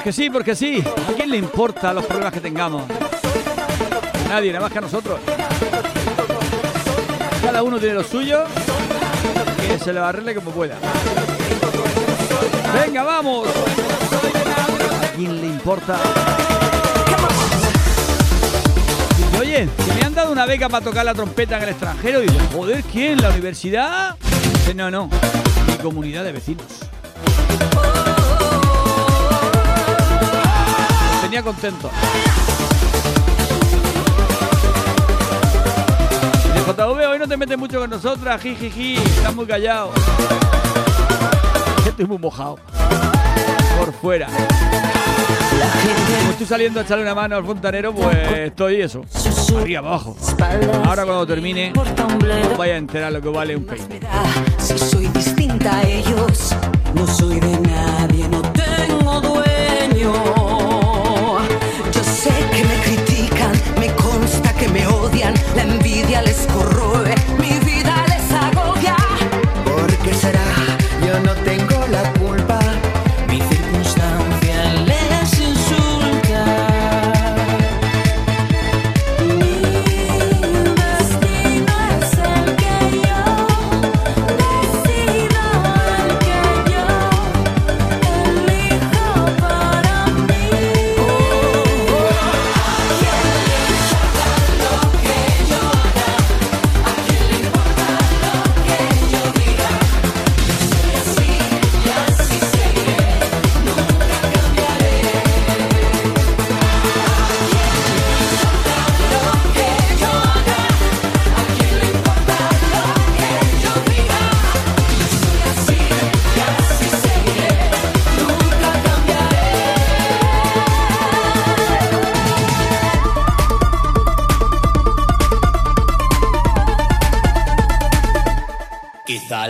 Porque 0.10 0.24
sí, 0.24 0.30
porque 0.32 0.56
sí. 0.56 0.84
¿A 1.08 1.14
quién 1.14 1.30
le 1.30 1.38
importa 1.38 1.94
los 1.94 2.04
problemas 2.04 2.34
que 2.34 2.42
tengamos? 2.42 2.82
Nadie, 4.28 4.52
nada 4.52 4.64
más 4.64 4.72
que 4.72 4.80
a 4.80 4.82
nosotros. 4.82 5.20
Cada 7.44 7.62
uno 7.62 7.78
tiene 7.78 7.94
lo 7.94 8.04
suyo. 8.04 8.46
Que 9.68 9.78
se 9.78 9.94
lo 9.94 10.04
arregle 10.04 10.34
como 10.34 10.50
pueda. 10.50 10.78
Venga, 12.74 13.04
vamos. 13.04 13.50
¿A 15.04 15.16
quién 15.16 15.40
le 15.42 15.46
importa? 15.46 16.00
Dice, 19.16 19.40
Oye, 19.40 19.70
que 19.86 19.94
me 19.94 20.02
han 20.08 20.16
dado 20.16 20.32
una 20.32 20.48
beca 20.48 20.70
para 20.70 20.84
tocar 20.84 21.06
la 21.06 21.14
trompeta 21.14 21.58
en 21.58 21.64
el 21.64 21.70
extranjero. 21.70 22.24
Y 22.24 22.26
dice, 22.26 22.40
joder, 22.52 22.84
¿quién? 22.86 23.22
¿La 23.22 23.30
universidad? 23.30 24.18
No, 24.76 24.90
no. 24.90 25.08
Mi 25.68 25.76
comunidad 25.76 26.24
de 26.24 26.32
vecinos. 26.32 26.79
Contento. 31.44 31.90
De 36.54 36.60
JV, 36.62 37.08
hoy 37.08 37.20
no 37.20 37.28
te 37.28 37.38
metes 37.38 37.58
mucho 37.58 37.80
con 37.80 37.90
nosotras, 37.90 38.42
jijiji, 38.42 38.96
estás 38.96 39.36
muy 39.36 39.46
callado. 39.46 39.92
Estoy 41.86 42.06
muy 42.06 42.18
mojado. 42.18 42.58
Por 43.78 43.94
fuera. 43.94 44.28
Como 46.20 46.32
estoy 46.32 46.46
saliendo 46.46 46.80
a 46.80 46.84
echarle 46.84 47.04
una 47.04 47.16
mano 47.16 47.36
al 47.36 47.46
fontanero, 47.46 47.94
pues 47.94 48.16
estoy 48.38 48.82
eso. 48.82 49.02
Arriba 49.58 49.80
abajo. 49.80 50.16
Ahora 50.86 51.06
cuando 51.06 51.28
termine, 51.28 51.74
os 51.76 52.58
vais 52.58 52.74
a 52.74 52.78
enterar 52.78 53.12
lo 53.12 53.22
que 53.22 53.30
vale 53.30 53.56
un 53.56 53.66
peine. 53.66 54.00
Si 54.58 54.78
soy 54.78 55.08
distinta 55.08 55.80
a 55.80 55.84
ellos, 55.84 56.56
no 56.94 57.08
soy 57.08 57.40
de 57.40 57.60
nadie, 57.60 58.28
no 58.30 58.42
tengo 58.42 59.22
dueño. 59.22 60.39
Que 62.60 62.66
me 62.66 62.76
critican, 62.82 63.54
me 63.80 63.88
consta 63.94 64.52
que 64.52 64.68
me 64.68 64.86
odian, 64.86 65.34
la 65.56 65.62
envidia 65.62 66.22
les 66.22 66.46
corroe, 66.48 66.89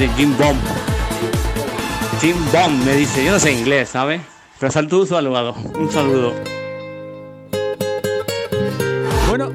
De 0.00 0.08
Jim 0.16 0.34
Bomb. 0.38 0.58
Jim 2.20 2.36
Bomb 2.52 2.84
me 2.84 2.94
dice, 2.96 3.24
yo 3.24 3.32
no 3.32 3.38
sé 3.38 3.52
inglés, 3.52 3.90
¿sabes? 3.90 4.20
Pero 4.58 4.72
saludo 4.72 5.06
saludado. 5.06 5.52
Un 5.78 5.92
saludo. 5.92 6.34
Bueno, 9.28 9.52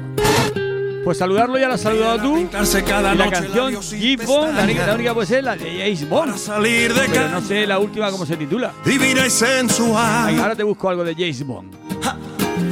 pues 1.04 1.18
saludarlo 1.18 1.58
ya 1.58 1.68
lo 1.68 1.74
has 1.74 1.80
saludado 1.80 2.18
tú. 2.20 2.34
Pintarse 2.36 2.82
cada 2.84 3.14
Y 3.14 3.18
la 3.18 3.28
canción 3.30 3.74
G 3.74 4.24
Bond, 4.26 4.56
la 4.56 4.62
única, 4.64 4.86
la 4.86 4.94
única 4.94 5.14
puede 5.14 5.26
ser 5.26 5.44
la 5.44 5.56
de 5.56 5.78
James 5.78 6.08
Bond. 6.08 6.26
Para 6.30 6.38
salir 6.38 6.94
de 6.94 7.08
Pero 7.08 7.28
no 7.28 7.40
sé 7.40 7.66
la 7.66 7.78
última 7.78 8.10
cómo 8.10 8.24
se 8.24 8.36
titula. 8.36 8.72
divina 8.84 9.20
y 9.22 9.24
Ay, 9.24 9.30
sensual. 9.30 10.40
ahora 10.40 10.54
te 10.56 10.62
busco 10.62 10.88
algo 10.88 11.04
de 11.04 11.14
James 11.14 11.44
Bond. 11.46 11.74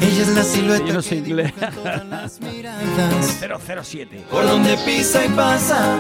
Ella 0.01 0.23
es 0.23 0.29
la 0.29 0.43
silueta 0.45 0.85
Yo 0.87 0.95
no 0.95 1.03
sé 1.03 1.17
inglés. 1.17 1.53
dibuja 1.55 1.71
todas 1.73 2.07
las 2.07 2.41
miradas. 2.41 3.39
007. 3.85 4.25
Por 4.31 4.47
donde 4.47 4.77
pisa 4.79 5.25
y 5.25 5.29
pasa, 5.31 5.97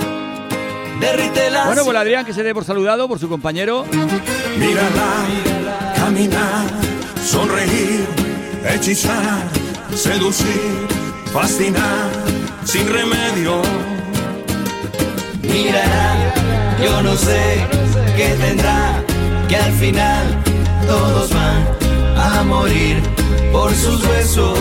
derrite 1.00 1.50
la 1.50 1.66
Bueno, 1.66 1.85
pues 1.85 1.96
Adrián 1.96 2.24
que 2.24 2.33
se 2.33 2.42
dé 2.42 2.54
por 2.54 2.64
saludado 2.64 3.09
por 3.09 3.18
su 3.18 3.28
compañero. 3.28 3.85
Mírala, 4.59 5.94
caminar, 5.96 6.66
sonreír, 7.24 8.07
hechizar, 8.64 9.48
seducir, 9.94 10.87
fascinar, 11.33 12.11
sin 12.64 12.88
remedio. 12.88 13.62
Mirará, 15.42 16.35
yo 16.83 17.02
no 17.02 17.16
sé 17.16 17.66
qué 18.16 18.37
tendrá, 18.40 19.02
que 19.48 19.57
al 19.57 19.72
final 19.72 20.42
todos 20.87 21.30
van 21.30 21.66
a 22.16 22.42
morir 22.44 23.02
por 23.52 23.72
sus 23.74 24.07
besos. 24.09 24.59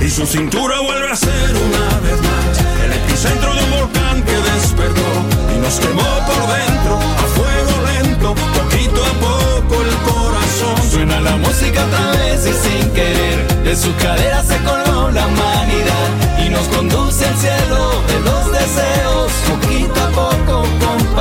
Y 0.00 0.08
su 0.08 0.26
cintura 0.26 0.80
vuelve 0.80 1.10
a 1.10 1.16
ser 1.16 1.50
una 1.54 2.00
vez 2.00 2.20
más 2.22 2.84
el 2.84 2.92
epicentro 2.92 3.54
de 3.54 3.64
un 3.64 3.70
volcán 3.70 4.22
que 4.22 4.32
despertó 4.32 5.19
nos 5.70 5.78
quemó 5.78 6.02
por 6.26 6.42
dentro 6.56 6.98
a 6.98 7.26
fuego 7.36 7.74
lento, 7.86 8.34
poquito 8.34 9.04
a 9.04 9.12
poco 9.20 9.82
el 9.82 9.96
corazón. 10.10 10.90
Suena 10.90 11.20
la 11.20 11.36
música 11.36 11.84
otra 11.86 12.10
vez 12.18 12.44
y 12.44 12.52
sin 12.52 12.90
querer, 12.90 13.46
de 13.62 13.76
su 13.76 13.94
cadera 13.94 14.42
se 14.42 14.56
colgó 14.64 15.10
la 15.10 15.26
humanidad 15.28 16.08
y 16.44 16.48
nos 16.48 16.66
conduce 16.68 17.24
al 17.24 17.36
cielo 17.36 18.02
de 18.08 18.20
los 18.20 18.52
deseos, 18.52 19.30
poquito 19.48 20.00
a 20.00 20.08
poco, 20.08 20.66
con 20.84 21.14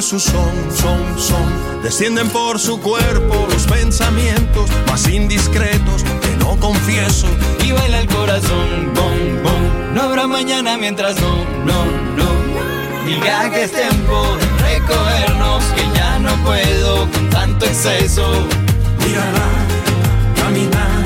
de 0.00 0.06
su 0.06 0.18
son, 0.18 0.54
son, 0.74 1.18
son. 1.18 1.82
Descienden 1.82 2.30
por 2.30 2.58
su 2.58 2.80
cuerpo 2.80 3.46
los 3.52 3.66
pensamientos 3.66 4.70
más 4.86 5.06
indiscretos 5.06 6.04
que 6.22 6.36
no 6.38 6.56
confieso. 6.58 7.26
y 7.62 7.72
baila 7.72 8.00
el 8.00 8.06
corazón, 8.06 8.94
bom, 8.94 9.42
bom. 9.42 9.94
No 9.94 10.02
habrá 10.02 10.26
mañana 10.26 10.78
mientras 10.78 11.20
no, 11.20 11.44
no, 11.66 11.84
no. 12.16 12.30
Diga 13.04 13.50
que 13.50 13.64
es 13.64 13.72
tiempo 13.72 14.38
de 14.38 14.46
recogernos, 14.70 15.64
que 15.74 15.82
ya 15.94 16.18
no 16.18 16.34
puedo 16.44 17.10
con 17.10 17.28
tanto 17.28 17.66
exceso. 17.66 18.26
Mírala, 19.04 19.48
caminar, 20.36 21.04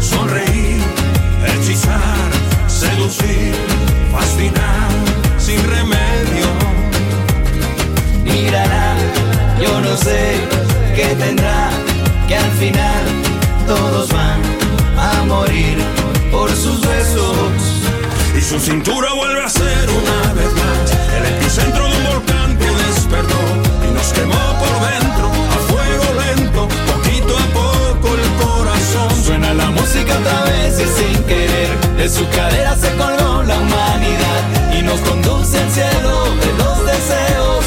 sonreír, 0.00 0.80
hechizar, 1.44 2.30
seducir, 2.68 3.54
fascinar, 4.12 4.90
sin 5.38 5.60
remedio. 5.68 6.67
Mirará, 8.40 8.94
yo 9.60 9.80
no 9.80 9.96
sé 9.96 10.36
qué 10.94 11.06
tendrá, 11.16 11.70
que 12.28 12.36
al 12.36 12.50
final 12.52 13.04
todos 13.66 14.08
van 14.12 14.40
a 14.96 15.24
morir 15.24 15.76
por 16.30 16.48
sus 16.50 16.80
besos. 16.80 17.82
Y 18.36 18.40
su 18.40 18.60
cintura 18.60 19.12
vuelve 19.14 19.42
a 19.42 19.48
ser 19.48 19.90
una 19.90 20.32
vez 20.34 20.52
más 20.54 20.84
el 21.16 21.24
epicentro 21.34 21.84
de 21.88 21.96
un 21.96 22.04
volcán 22.04 22.56
que 22.58 22.70
despertó 22.86 23.40
y 23.88 23.92
nos 23.92 24.12
quemó 24.12 24.42
por 24.62 24.74
dentro 24.88 25.26
a 25.56 25.58
fuego 25.72 26.04
lento, 26.22 26.68
poquito 26.92 27.36
a 27.36 27.46
poco 27.52 28.14
el 28.14 28.30
corazón. 28.46 29.24
Suena 29.24 29.52
la 29.52 29.68
música 29.70 30.16
otra 30.16 30.44
vez 30.44 30.78
y 30.78 30.86
sin 30.86 31.24
querer 31.24 31.76
de 31.96 32.08
su 32.08 32.24
cadera 32.28 32.76
se 32.76 32.94
colgó 32.96 33.42
la 33.42 33.58
humanidad 33.58 34.78
y 34.78 34.82
nos 34.82 35.00
conduce 35.00 35.58
al 35.58 35.70
cielo 35.72 36.36
de 36.36 36.52
los 36.62 36.86
deseos, 36.86 37.64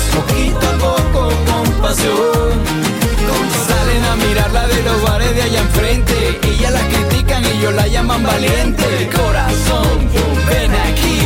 salen 1.96 4.04
a 4.06 4.16
mirarla 4.16 4.66
de 4.68 4.84
los 4.84 5.02
bares 5.02 5.36
de 5.36 5.42
allá 5.42 5.60
enfrente, 5.60 6.40
ella 6.44 6.72
la 6.72 6.88
critican 6.88 7.44
y 7.44 7.48
ellos 7.58 7.74
la 7.74 7.88
llaman 7.88 8.24
valiente. 8.24 9.10
Corazón, 9.14 10.08
ven 10.50 10.74
aquí, 10.74 11.20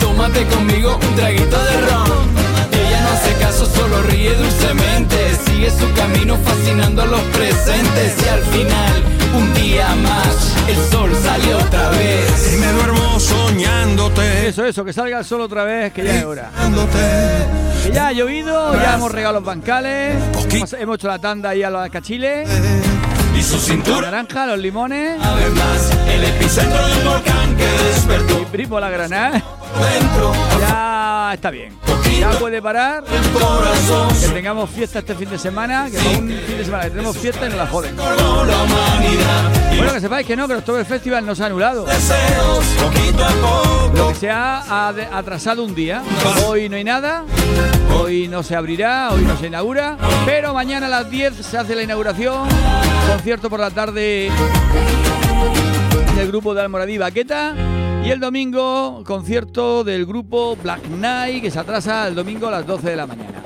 tómate 0.00 0.44
conmigo 0.46 0.98
un 1.00 1.14
traguito 1.14 1.64
de 1.64 1.80
ron. 1.88 2.33
Caso, 3.54 3.66
solo 3.66 4.02
ríe 4.02 4.34
dulcemente. 4.34 5.16
Sigue 5.46 5.70
su 5.70 5.92
camino 5.94 6.36
fascinando 6.44 7.02
a 7.02 7.06
los 7.06 7.20
presentes. 7.20 8.16
Y 8.24 8.28
al 8.28 8.42
final, 8.42 9.04
un 9.36 9.54
día 9.54 9.94
más, 9.94 10.56
el 10.68 10.76
sol 10.90 11.12
sale 11.22 11.54
otra 11.54 11.92
Y 11.92 11.98
vez. 11.98 12.58
me 12.58 12.72
duermo 12.72 13.20
soñándote, 13.20 14.48
Eso, 14.48 14.64
eso, 14.64 14.84
que 14.84 14.92
salga 14.92 15.20
el 15.20 15.24
sol 15.24 15.40
otra 15.42 15.62
vez, 15.62 15.92
que 15.92 16.02
ya 16.02 16.16
es 16.16 16.24
hora. 16.24 16.50
Que 17.84 17.92
ya 17.92 18.08
ha 18.08 18.12
llovido, 18.12 18.74
ya 18.74 18.94
hemos 18.94 19.12
regado 19.12 19.34
los 19.34 19.44
bancales, 19.44 20.16
hemos, 20.50 20.72
hemos 20.72 20.96
hecho 20.96 21.06
la 21.06 21.20
tanda 21.20 21.50
ahí 21.50 21.62
a 21.62 21.70
los 21.70 21.88
cachiles, 21.90 22.48
Y 23.38 23.42
su 23.42 23.54
la 23.54 23.60
cintura 23.60 24.00
naranja, 24.10 24.46
los 24.46 24.58
limones, 24.58 25.16
una 25.20 25.34
vez 25.34 25.50
más 25.52 25.90
el 26.08 26.24
epicentro 26.24 26.86
de 26.88 26.92
un 26.92 27.04
volcán 27.04 27.56
que 27.56 27.66
despertó 27.66 28.44
primo 28.46 28.80
la 28.80 28.90
granada. 28.90 29.30
dentro 29.92 30.32
Está 31.34 31.50
bien. 31.50 31.72
Ya 32.20 32.30
puede 32.38 32.62
parar. 32.62 33.02
Que 33.04 34.28
tengamos 34.28 34.70
fiesta 34.70 35.00
este 35.00 35.16
fin 35.16 35.28
de 35.28 35.36
semana, 35.38 35.88
que 35.90 35.98
fue 35.98 36.16
un 36.16 36.28
fin 36.28 36.58
de 36.58 36.64
semana 36.64 36.84
que 36.84 36.90
tenemos 36.90 37.18
fiesta 37.18 37.46
y 37.46 37.48
nos 37.48 37.58
la 37.58 37.66
joden. 37.66 37.96
Con 37.96 38.06
Bueno, 39.76 39.92
que 39.92 40.00
sepáis 40.00 40.24
que 40.26 40.36
no, 40.36 40.46
que 40.46 40.54
el 40.54 40.86
Festival 40.86 41.26
no 41.26 41.34
se 41.34 41.42
ha 41.42 41.46
anulado. 41.46 41.86
Lo 43.94 44.08
que 44.08 44.14
se 44.14 44.30
ha 44.30 44.88
atrasado 44.88 45.64
un 45.64 45.74
día. 45.74 46.04
Hoy 46.46 46.68
no 46.68 46.76
hay 46.76 46.84
nada, 46.84 47.24
hoy 47.98 48.28
no 48.28 48.44
se 48.44 48.54
abrirá, 48.54 49.10
hoy 49.10 49.22
no 49.22 49.36
se 49.36 49.48
inaugura, 49.48 49.98
pero 50.24 50.54
mañana 50.54 50.86
a 50.86 50.90
las 50.90 51.10
10 51.10 51.34
se 51.44 51.58
hace 51.58 51.74
la 51.74 51.82
inauguración. 51.82 52.48
Concierto 53.08 53.50
por 53.50 53.58
la 53.58 53.70
tarde 53.70 54.30
del 56.14 56.28
grupo 56.28 56.54
de 56.54 56.62
Almoradí 56.62 56.96
Baqueta. 56.96 57.73
Y 58.04 58.10
el 58.10 58.20
domingo, 58.20 59.02
concierto 59.06 59.82
del 59.82 60.04
grupo 60.04 60.56
Black 60.56 60.82
Knight, 60.88 61.42
que 61.42 61.50
se 61.50 61.58
atrasa 61.58 62.06
el 62.06 62.14
domingo 62.14 62.48
a 62.48 62.50
las 62.50 62.66
12 62.66 62.90
de 62.90 62.96
la 62.96 63.06
mañana. 63.06 63.42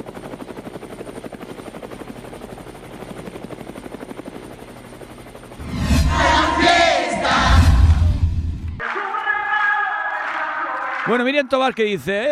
Bueno, 11.07 11.25
Miriam 11.25 11.49
Tobar 11.49 11.75
que 11.75 11.85
dice, 11.85 12.25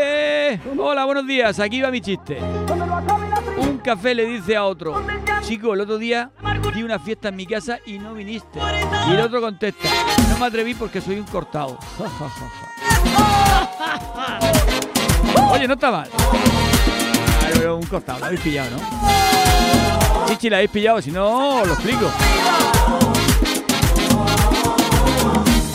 "Eh, 0.53 0.61
hola, 0.77 1.05
buenos 1.05 1.27
días, 1.27 1.59
aquí 1.61 1.81
va 1.81 1.91
mi 1.91 2.01
chiste. 2.01 2.39
Un 3.57 3.79
café 3.79 4.15
le 4.15 4.27
dice 4.27 4.55
a 4.57 4.65
otro, 4.65 5.01
chico, 5.47 5.75
el 5.75 5.81
otro 5.81 5.99
día 5.99 6.33
di 6.75 6.83
una 6.83 6.99
fiesta 6.99 7.29
en 7.29 7.37
mi 7.37 7.47
casa 7.47 7.79
y 7.87 8.01
no 8.01 8.15
viniste. 8.15 8.59
Y 9.09 9.13
el 9.13 9.21
otro 9.21 9.41
contesta, 9.41 9.89
no 10.29 10.39
me 10.39 10.47
atreví 10.47 10.75
porque 10.75 11.01
soy 11.01 11.21
un 11.21 11.27
cortado. 11.27 11.79
Oye, 15.53 15.69
no 15.69 15.75
está 15.75 15.93
mal. 15.93 16.09
Ah, 16.13 17.49
pero 17.53 17.77
un 17.77 17.87
cortado, 17.87 18.19
lo 18.19 18.25
habéis 18.27 18.41
pillado, 18.41 18.71
¿no? 18.73 18.79
Chichi, 20.27 20.51
la 20.51 20.57
habéis 20.57 20.71
pillado, 20.71 21.01
si 21.01 21.13
no, 21.13 21.61
os 21.61 21.69
lo 21.69 21.75
explico. 21.75 22.11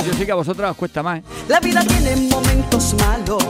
Yo 0.06 0.14
sé 0.14 0.26
que 0.26 0.32
a 0.32 0.36
vosotras 0.36 0.72
os 0.72 0.78
cuesta 0.78 1.02
más, 1.02 1.20
¿eh? 1.20 1.24
La 1.48 1.62
vida 1.62 1.82
tiene 1.82 2.30
momentos 2.30 2.94
malos 2.96 3.46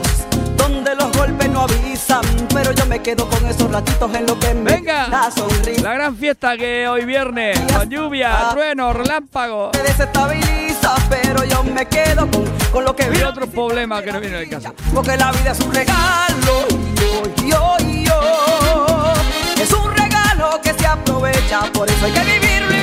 donde 0.72 0.94
los 0.94 1.12
golpes 1.16 1.48
no 1.50 1.62
avisan, 1.62 2.22
pero 2.52 2.72
yo 2.72 2.86
me 2.86 3.00
quedo 3.00 3.28
con 3.28 3.44
esos 3.46 3.70
ratitos 3.70 4.14
en 4.14 4.26
lo 4.26 4.38
que 4.38 4.54
me 4.54 4.72
Venga, 4.72 5.06
da 5.08 5.30
sonrisa. 5.30 5.82
la 5.82 5.92
gran 5.94 6.16
fiesta 6.16 6.56
que 6.56 6.88
hoy 6.88 7.04
viernes, 7.04 7.58
con 7.72 7.88
lluvia, 7.88 8.48
trueno, 8.52 8.92
relámpago 8.92 9.70
Me 9.74 9.82
desestabiliza, 9.82 10.94
pero 11.08 11.44
yo 11.44 11.62
me 11.64 11.86
quedo 11.86 12.30
con, 12.30 12.44
con 12.72 12.84
lo 12.84 12.94
que 12.96 13.04
y 13.04 13.10
vivo. 13.10 13.28
otros 13.28 13.48
problemas 13.50 14.02
que 14.02 14.12
no 14.12 14.20
vienen 14.20 14.38
al 14.40 14.48
caso. 14.48 14.74
Porque 14.94 15.16
la 15.16 15.30
vida 15.32 15.52
es 15.52 15.60
un 15.60 15.72
regalo, 15.72 16.66
yo, 17.00 17.46
yo, 17.46 17.76
yo. 18.04 19.12
Es 19.60 19.72
un 19.72 19.92
regalo 19.96 20.60
que 20.62 20.72
se 20.74 20.86
aprovecha, 20.86 21.60
por 21.72 21.88
eso 21.90 22.04
hay 22.06 22.12
que 22.12 22.20
y 22.20 22.24
vivirlo. 22.38 22.81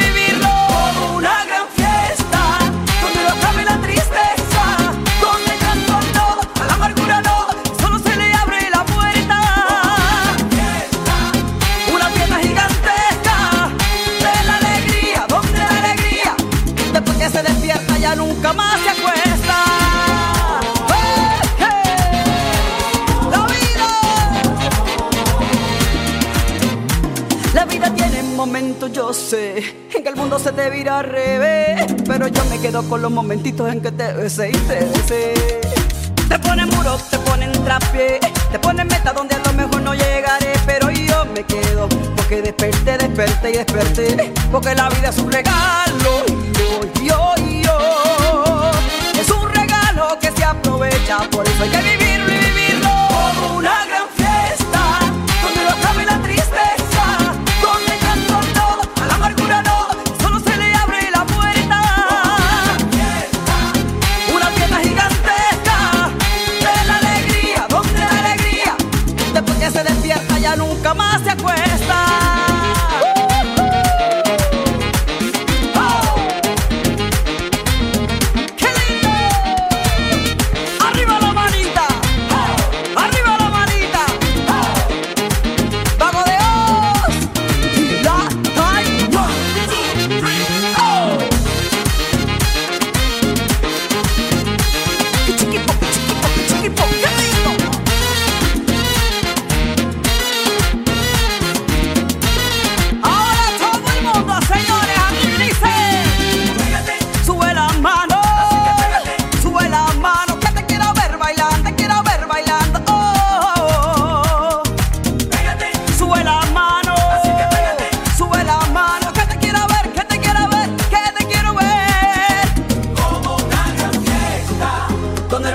Momentos, 28.40 28.90
yo 28.94 29.14
sé, 29.14 29.58
en 29.94 30.02
que 30.02 30.08
el 30.08 30.16
mundo 30.16 30.40
se 30.40 30.54
te 30.54 30.70
vira 30.70 31.00
al 31.00 31.08
revés, 31.08 31.94
pero 32.08 32.26
yo 32.30 32.46
me 32.46 32.58
quedo 32.62 32.88
con 32.88 33.02
los 33.02 33.12
momentitos 33.12 33.70
en 33.70 33.82
que 33.82 33.92
te 33.92 34.14
besé 34.14 34.52
y 34.52 34.54
te 34.54 34.76
besé. 34.86 35.34
Te 36.30 36.40
ponen 36.40 36.70
muro, 36.70 36.98
te 37.12 37.20
ponen 37.20 37.52
trapié, 37.66 38.22
te 38.50 38.58
ponen 38.60 38.88
meta 38.88 39.12
donde 39.12 39.36
a 39.36 39.40
lo 39.40 39.52
mejor 39.52 39.82
no 39.82 39.94
llegaré, 39.94 40.54
pero 40.66 40.90
yo 40.90 41.26
me 41.26 41.44
quedo 41.44 41.90
porque 42.16 42.42
desperté, 42.42 42.98
desperté 42.98 43.50
y 43.50 43.58
desperté, 43.58 44.34
porque 44.50 44.74
la 44.74 44.88
vida 44.88 45.10
es 45.10 45.18
un 45.18 45.30
regalo, 45.34 46.26
yo, 46.58 47.04
yo, 47.04 47.36
yo, 47.66 48.72
es 49.20 49.30
un 49.30 49.50
regalo 49.50 50.18
que 50.22 50.32
se 50.32 50.46
aprovecha, 50.46 51.30
por 51.30 51.46
eso 51.46 51.64
hay 51.64 51.70
que 51.72 51.82
vivirlo 51.82 52.32
y 52.32 52.38
vivirlo 52.38 52.90
como 53.42 53.58
una 53.58 53.86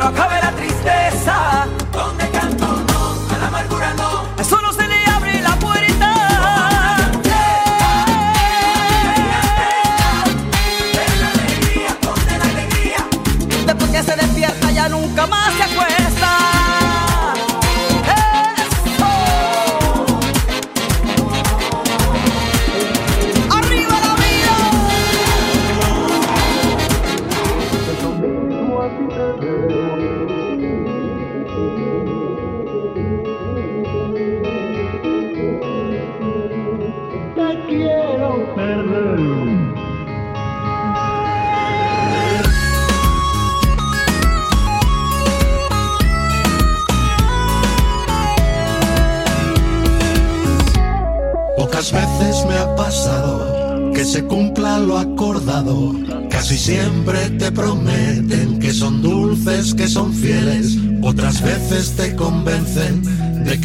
donde 0.05 0.19
no 0.19 0.23
acabe 0.23 0.34
la 0.34 0.34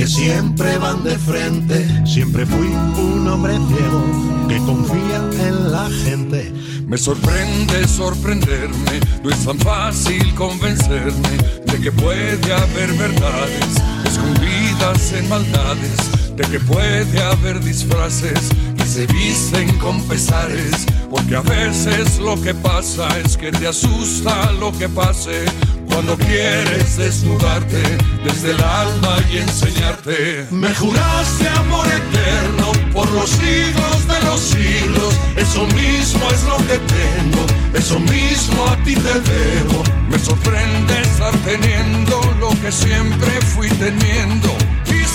siempre 0.09 0.77
van 0.77 1.03
de 1.03 1.17
frente. 1.17 1.85
Siempre 2.05 2.45
fui 2.45 2.67
un 2.67 3.27
hombre 3.27 3.53
ciego 3.53 4.03
que 4.47 4.57
confía 4.59 5.47
en 5.47 5.71
la 5.71 5.89
gente. 6.03 6.51
Me 6.87 6.97
sorprende 6.97 7.87
sorprenderme, 7.87 8.99
no 9.23 9.29
es 9.29 9.45
tan 9.45 9.59
fácil 9.59 10.33
convencerme 10.33 11.37
de 11.65 11.79
que 11.79 11.91
puede 11.91 12.51
haber 12.51 12.91
verdades 12.93 13.75
escondidas 14.05 15.13
en 15.13 15.29
maldades, 15.29 16.35
de 16.35 16.43
que 16.45 16.59
puede 16.59 17.21
haber 17.21 17.63
disfraces 17.63 18.49
que 18.75 18.85
se 18.85 19.05
visten 19.05 19.77
con 19.77 20.01
pesares, 20.07 20.87
porque 21.11 21.35
a 21.35 21.41
veces 21.41 22.17
lo 22.17 22.41
que 22.41 22.55
pasa 22.55 23.07
es 23.19 23.37
que 23.37 23.51
te 23.51 23.67
asusta 23.67 24.51
lo 24.53 24.71
que 24.71 24.89
pase 24.89 25.45
cuando 25.89 26.17
quieres 26.17 26.97
desnudarte 26.97 27.81
desde 28.23 28.51
el 28.51 28.61
alma 28.61 29.17
y 29.31 29.37
enseñarte. 29.37 30.47
Me 30.51 30.73
juraste 30.75 31.47
amor 31.49 31.87
eterno 31.87 32.71
por 32.93 33.09
los 33.11 33.29
siglos 33.29 34.07
de 34.07 34.21
los 34.25 34.39
siglos. 34.39 35.13
Eso 35.35 35.65
mismo 35.67 36.29
es 36.31 36.43
lo 36.43 36.57
que 36.67 36.77
tengo, 36.97 37.45
eso 37.73 37.99
mismo 37.99 38.65
a 38.67 38.77
ti 38.83 38.95
te 38.95 39.19
debo. 39.19 39.83
Me 40.09 40.17
sorprende 40.17 41.01
estar 41.01 41.35
teniendo 41.39 42.21
lo 42.39 42.49
que 42.61 42.71
siempre 42.71 43.29
fui 43.53 43.67
teniendo 43.69 44.49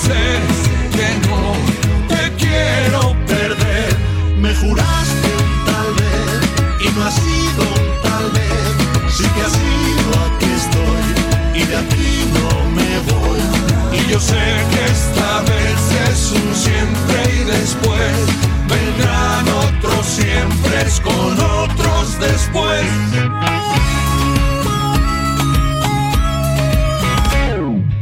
sé 0.05 0.23
que 0.95 1.09
no 1.27 1.53
te 2.07 2.23
quiero 2.43 3.15
perder. 3.25 3.95
Me 4.37 4.53
juraste 4.55 5.34
Yo 14.09 14.19
sé 14.19 14.33
que 14.33 14.85
esta 14.85 15.41
vez 15.41 16.11
es 16.11 16.31
un 16.31 16.55
siempre 16.55 17.41
y 17.41 17.43
después 17.43 18.13
vendrán 18.69 19.45
otros 19.49 20.05
siempre 20.05 20.55
con 21.03 21.39
otros 21.39 22.19
después. 22.19 22.85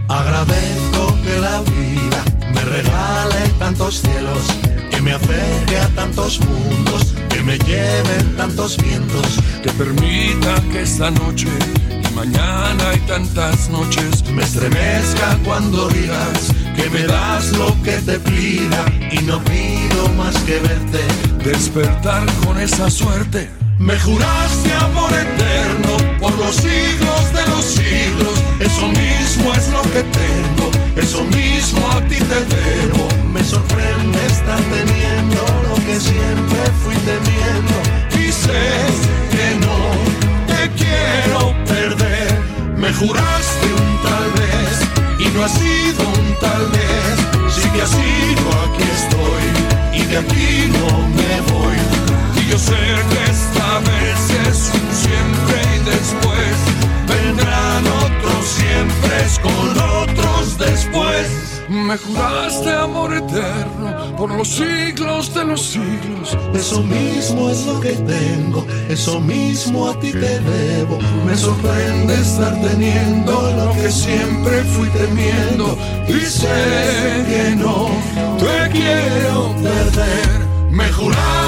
Agradezco 0.09 1.17
que 1.23 1.39
la 1.39 1.61
vida 1.61 2.23
me 2.53 2.61
regale 2.61 3.49
tantos 3.57 4.01
cielos, 4.01 4.43
que 4.91 5.01
me 5.01 5.13
acerque 5.13 5.77
a 5.77 5.87
tantos 5.95 6.39
mundos, 6.41 7.13
que 7.29 7.41
me 7.41 7.57
lleven 7.59 8.35
tantos 8.37 8.77
vientos. 8.77 9.39
Que 9.63 9.71
permita 9.71 10.61
que 10.71 10.81
esta 10.81 11.09
noche 11.09 11.47
mañana 12.13 12.93
y 12.95 12.99
tantas 13.07 13.69
noches 13.69 14.23
Me 14.31 14.43
estremezca 14.43 15.37
cuando 15.43 15.87
digas 15.89 16.53
que 16.75 16.89
me 16.89 17.03
das 17.03 17.51
lo 17.51 17.75
que 17.83 17.97
te 17.97 18.19
pida 18.19 18.85
y 19.11 19.19
no 19.23 19.43
pido 19.43 20.09
más 20.17 20.35
que 20.39 20.59
verte. 20.59 20.99
despertar 21.43 22.25
con 22.45 22.59
esa 22.59 22.89
suerte. 22.89 23.49
Me 23.77 23.99
juraste 23.99 24.73
amor 24.73 25.11
eterno 25.11 26.17
por 26.19 26.37
los 26.39 26.55
siglos 26.55 27.33
de 27.33 27.45
los 27.47 27.65
siglos. 27.65 28.41
Eso 28.59 28.87
mismo 28.87 29.53
es 29.53 29.69
lo 29.69 29.81
que 29.83 30.03
tengo, 30.03 30.71
eso 30.95 31.23
mismo 31.25 31.87
a 31.91 32.01
ti 32.07 32.15
te 32.15 32.39
debo. 32.55 33.07
Me 33.33 33.43
sorprende 33.43 34.25
estar 34.25 34.59
teniendo 34.59 35.41
lo 35.69 35.75
que 35.85 35.99
siempre 35.99 36.59
fui 36.83 36.95
temiendo. 36.95 37.32
Juraste 43.05 43.67
un 43.73 44.01
tal 44.01 44.27
vez 44.39 44.75
y 45.19 45.25
no 45.35 45.43
ha 45.43 45.49
sido 45.49 46.01
un 46.07 46.39
tal 46.39 46.63
vez. 46.71 47.15
Sí 47.53 47.69
que 47.69 47.81
ha 47.81 47.87
sido, 47.87 48.43
aquí 48.65 48.83
estoy 49.01 49.45
y 49.99 50.05
de 50.05 50.17
aquí 50.17 50.71
no 50.77 50.89
me 51.17 51.33
voy. 51.51 51.77
Y 52.41 52.49
yo 52.49 52.57
sé 52.57 52.81
que 53.09 53.21
esta 53.31 53.79
vez 53.89 54.19
es 54.47 54.71
un 54.79 54.87
siempre 55.03 55.57
y 55.75 55.79
después 55.93 56.55
vendrán 57.07 57.83
otros 58.05 58.45
siempre 58.45 59.15
con 59.41 59.69
otros 60.01 60.57
después. 60.57 61.02
Me 61.73 61.97
juraste 61.97 62.71
amor 62.71 63.11
eterno 63.15 64.15
por 64.15 64.29
los 64.29 64.47
siglos 64.47 65.33
de 65.33 65.43
los 65.43 65.59
siglos. 65.59 66.37
Eso 66.53 66.83
mismo 66.83 67.49
es 67.49 67.65
lo 67.65 67.79
que 67.79 67.93
tengo, 67.93 68.63
eso 68.89 69.19
mismo 69.19 69.89
a 69.89 69.99
ti 69.99 70.11
te 70.11 70.39
debo. 70.39 70.99
Me 71.25 71.35
sorprende 71.35 72.13
estar 72.13 72.53
teniendo 72.61 73.33
lo 73.57 73.73
que 73.73 73.91
siempre 73.91 74.63
fui 74.65 74.87
temiendo. 74.89 75.75
Y 76.07 76.19
sé 76.19 77.25
que 77.27 77.55
no 77.55 77.89
te 78.37 78.69
quiero 78.69 79.55
perder. 79.55 80.69
Me 80.69 80.91
juraste. 80.91 81.42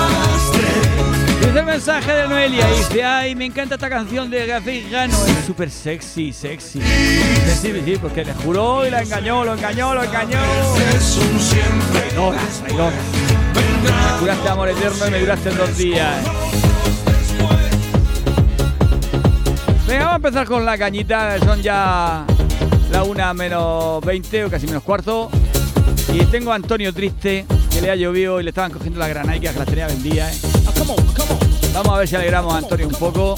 Dice 1.56 1.64
el 1.64 1.72
mensaje 1.72 2.12
de 2.12 2.28
Noelia 2.28 2.68
dice, 2.68 3.02
ay, 3.02 3.34
me 3.34 3.46
encanta 3.46 3.76
esta 3.76 3.88
canción 3.88 4.30
de 4.30 4.46
Gafé 4.46 4.90
Gano, 4.90 5.16
es 5.26 5.46
súper 5.46 5.72
sexy, 5.72 6.34
sexy. 6.34 6.82
Sí, 6.82 7.72
sí, 7.86 7.98
porque 8.02 8.26
le 8.26 8.34
juró 8.34 8.86
y 8.86 8.90
la 8.90 9.02
engañó, 9.02 9.46
lo 9.46 9.54
engañó, 9.54 9.94
lo 9.94 10.04
engañó. 10.04 10.38
Traidora, 11.94 12.42
traidora. 12.60 12.96
Me 13.86 14.20
juraste 14.20 14.50
amor 14.50 14.68
eterno 14.68 15.08
y 15.08 15.12
me 15.12 15.20
duraste 15.22 15.50
dos 15.52 15.78
días. 15.78 16.26
Venga, 19.88 20.00
vamos 20.00 20.12
a 20.12 20.16
empezar 20.18 20.48
con 20.48 20.66
la 20.66 20.78
cañita, 20.78 21.40
son 21.40 21.62
ya 21.62 22.26
la 22.92 23.04
una 23.04 23.34
menos 23.34 24.04
20 24.04 24.44
o 24.44 24.50
casi 24.50 24.68
menos 24.68 24.84
cuarto. 24.84 25.32
Y 26.12 26.20
tengo 26.26 26.52
a 26.52 26.56
Antonio 26.56 26.94
triste, 26.94 27.46
que 27.72 27.80
le 27.80 27.92
ha 27.92 27.96
llovido 27.96 28.42
y 28.42 28.44
le 28.44 28.50
estaban 28.50 28.72
cogiendo 28.72 29.00
las 29.00 29.08
granaitas 29.08 29.54
que 29.54 29.60
las 29.60 29.68
tenía 29.70 29.88
vendidas. 29.88 30.44
¿eh? 30.44 31.45
Vamos 31.76 31.94
a 31.94 31.98
ver 31.98 32.08
si 32.08 32.16
alegramos 32.16 32.54
a 32.54 32.60
Antonio 32.60 32.88
un 32.88 32.94
poco. 32.94 33.36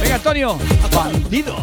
Venga, 0.00 0.14
Antonio, 0.16 0.58
bandido. 0.92 1.54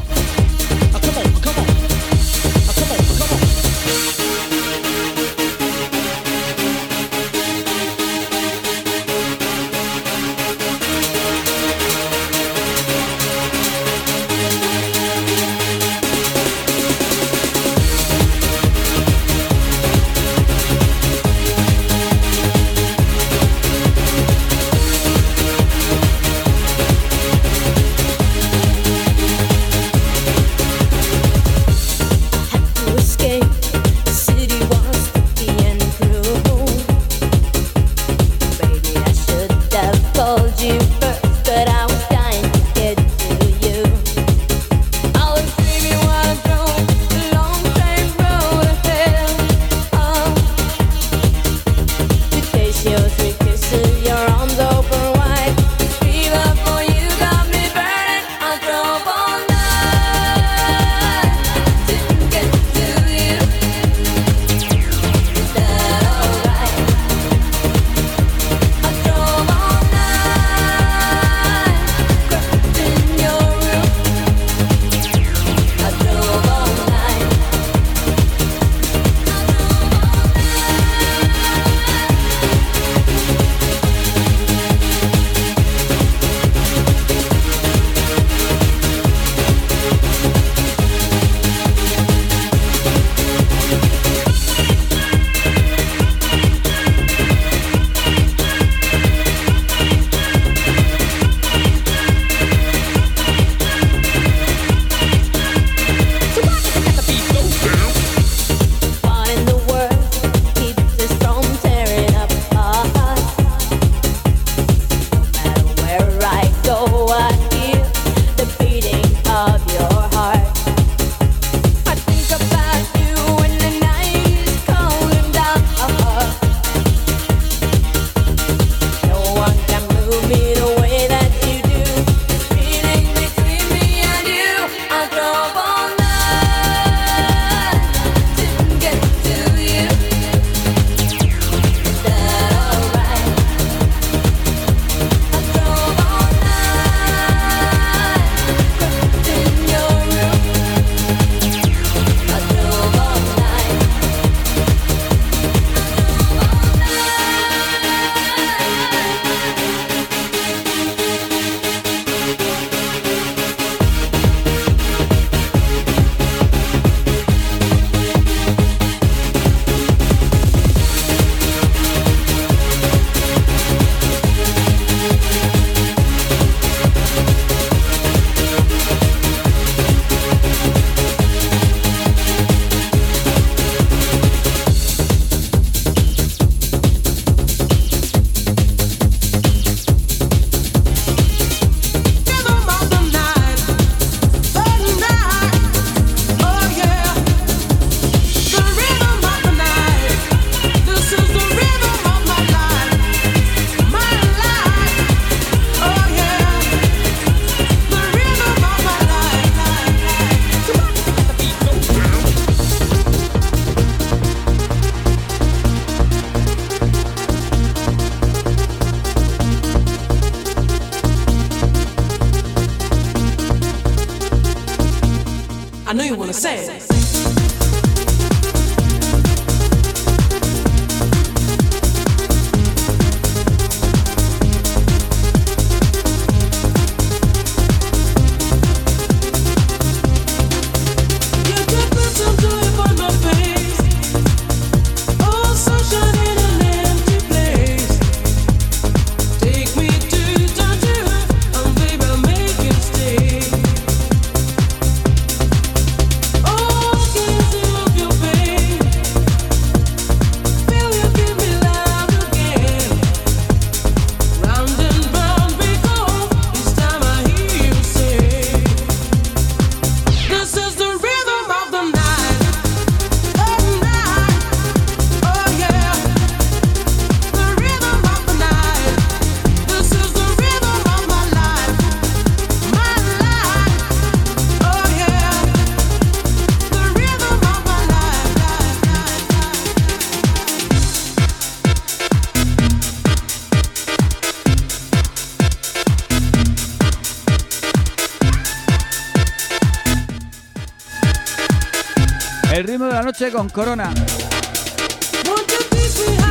Con 303.32 303.50
Corona. 303.50 303.94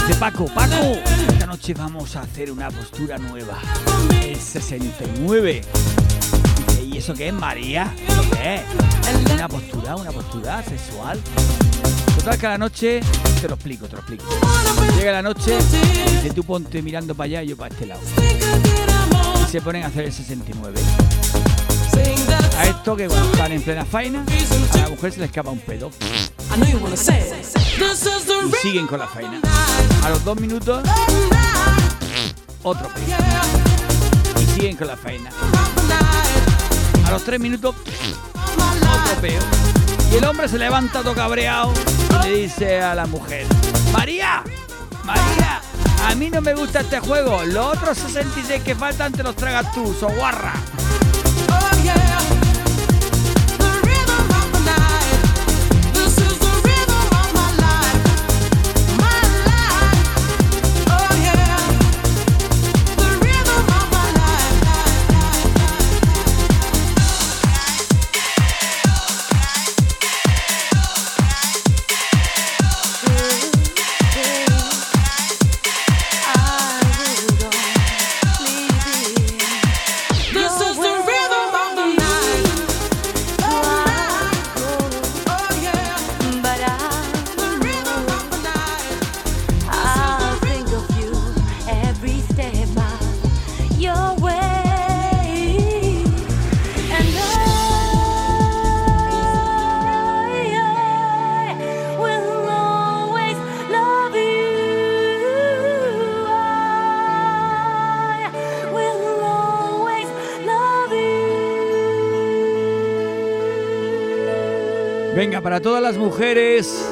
Dice 0.07 0.19
Paco, 0.19 0.47
Paco, 0.47 0.99
esta 1.33 1.47
noche 1.47 1.75
vamos 1.75 2.17
a 2.17 2.23
hacer 2.23 2.51
una 2.51 2.71
postura 2.71 3.19
nueva. 3.19 3.59
El 4.23 4.37
69. 4.37 5.61
Dice, 6.67 6.83
¿y 6.83 6.97
eso 6.97 7.15
qué 7.15 7.29
es, 7.29 7.35
María? 7.35 7.95
¿Eso 8.09 8.31
qué 8.31 8.57
es? 8.57 8.63
Una 9.33 9.49
postura, 9.49 9.97
una 9.97 10.11
postura 10.11 10.63
sexual. 10.63 11.21
Total 12.17 12.39
que 12.39 12.47
a 12.47 12.51
la 12.51 12.59
noche, 12.59 13.01
te 13.41 13.49
lo 13.49 13.55
explico, 13.55 13.87
te 13.87 13.93
lo 13.93 13.99
explico. 13.99 14.25
Llega 14.97 15.13
la 15.13 15.23
noche, 15.23 15.57
dice 15.57 16.31
tú 16.35 16.43
ponte 16.43 16.83
mirando 16.83 17.15
para 17.15 17.27
allá 17.27 17.43
y 17.43 17.49
yo 17.49 17.57
para 17.57 17.73
este 17.73 17.87
lado. 17.87 18.01
Y 19.47 19.51
se 19.51 19.61
ponen 19.61 19.85
a 19.85 19.87
hacer 19.87 20.07
el 20.07 20.13
69. 20.13 20.81
sing 21.93 22.27
that 22.27 22.55
A 22.59 22.67
esto 22.67 22.97
que 22.97 23.07
cuando 23.07 23.31
están 23.31 23.53
en 23.53 23.63
plena 23.63 23.85
faena, 23.85 24.25
a 24.75 24.77
la 24.79 24.89
mujer 24.89 25.13
se 25.13 25.21
le 25.21 25.27
escapa 25.27 25.51
un 25.51 25.61
pedo. 25.61 25.91
Y 28.47 28.53
siguen 28.63 28.87
con 28.87 28.99
la 28.99 29.07
faena. 29.07 29.41
A 30.05 30.11
los 30.11 30.25
dos 30.25 30.41
minutos, 30.41 30.83
otro 32.63 32.89
yeah. 33.07 33.43
Y 34.41 34.47
siguen 34.47 34.77
con 34.77 34.87
la 34.89 34.97
faena. 34.97 35.31
A 37.05 37.11
los 37.11 37.25
tres 37.25 37.41
minutos, 37.41 37.75
otro 37.77 39.21
peo. 39.21 39.41
Y 40.13 40.17
el 40.17 40.25
hombre 40.25 40.49
se 40.49 40.59
levanta 40.59 41.03
todo 41.03 41.15
cabreado 41.15 41.73
y 42.21 42.27
le 42.27 42.37
dice 42.43 42.81
a 42.81 42.95
la 42.95 43.07
mujer, 43.07 43.47
María, 43.93 44.43
María, 45.05 45.61
a 46.07 46.15
mí 46.15 46.31
no 46.31 46.41
me 46.41 46.55
gusta 46.55 46.81
este 46.81 47.01
juego. 47.01 47.45
Los 47.45 47.77
otros 47.77 47.99
66 47.99 48.63
que 48.63 48.75
faltan 48.75 49.13
te 49.13 49.23
los 49.23 49.37
tragas 49.37 49.73
tú, 49.73 49.95
soguarra. 49.95 50.55
Oh 50.55 50.78
Venga, 115.19 115.41
para 115.41 115.59
todas 115.59 115.83
las 115.83 115.97
mujeres 115.97 116.89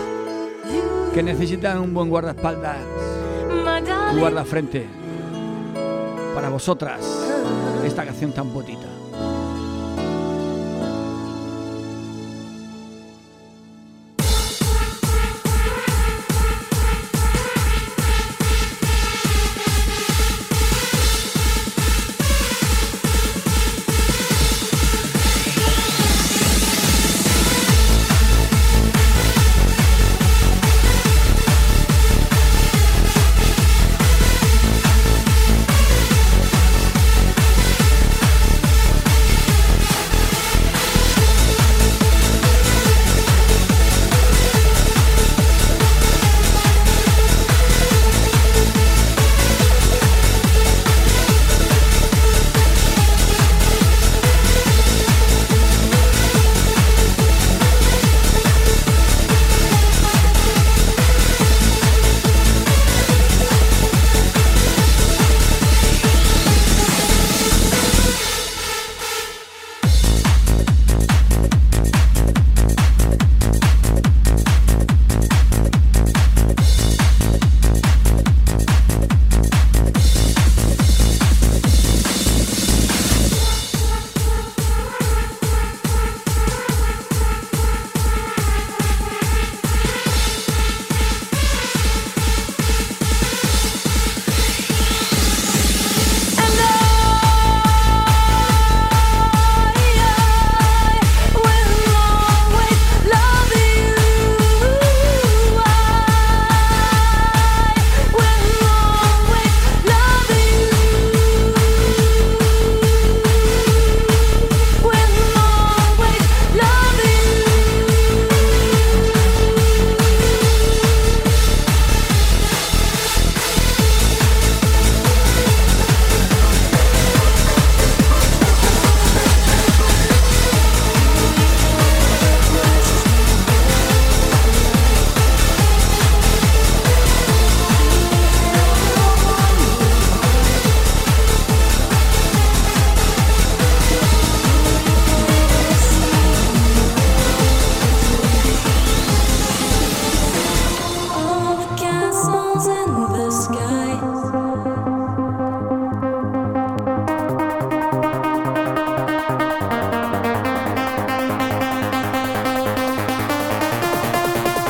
que 1.14 1.22
necesitan 1.22 1.78
un 1.78 1.94
buen 1.94 2.08
guardaespaldas, 2.08 2.76
un 4.12 4.18
guardafrente, 4.18 4.84
para 6.34 6.48
vosotras, 6.48 7.02
esta 7.84 8.04
canción 8.04 8.32
tan 8.32 8.52
bonita. 8.52 8.88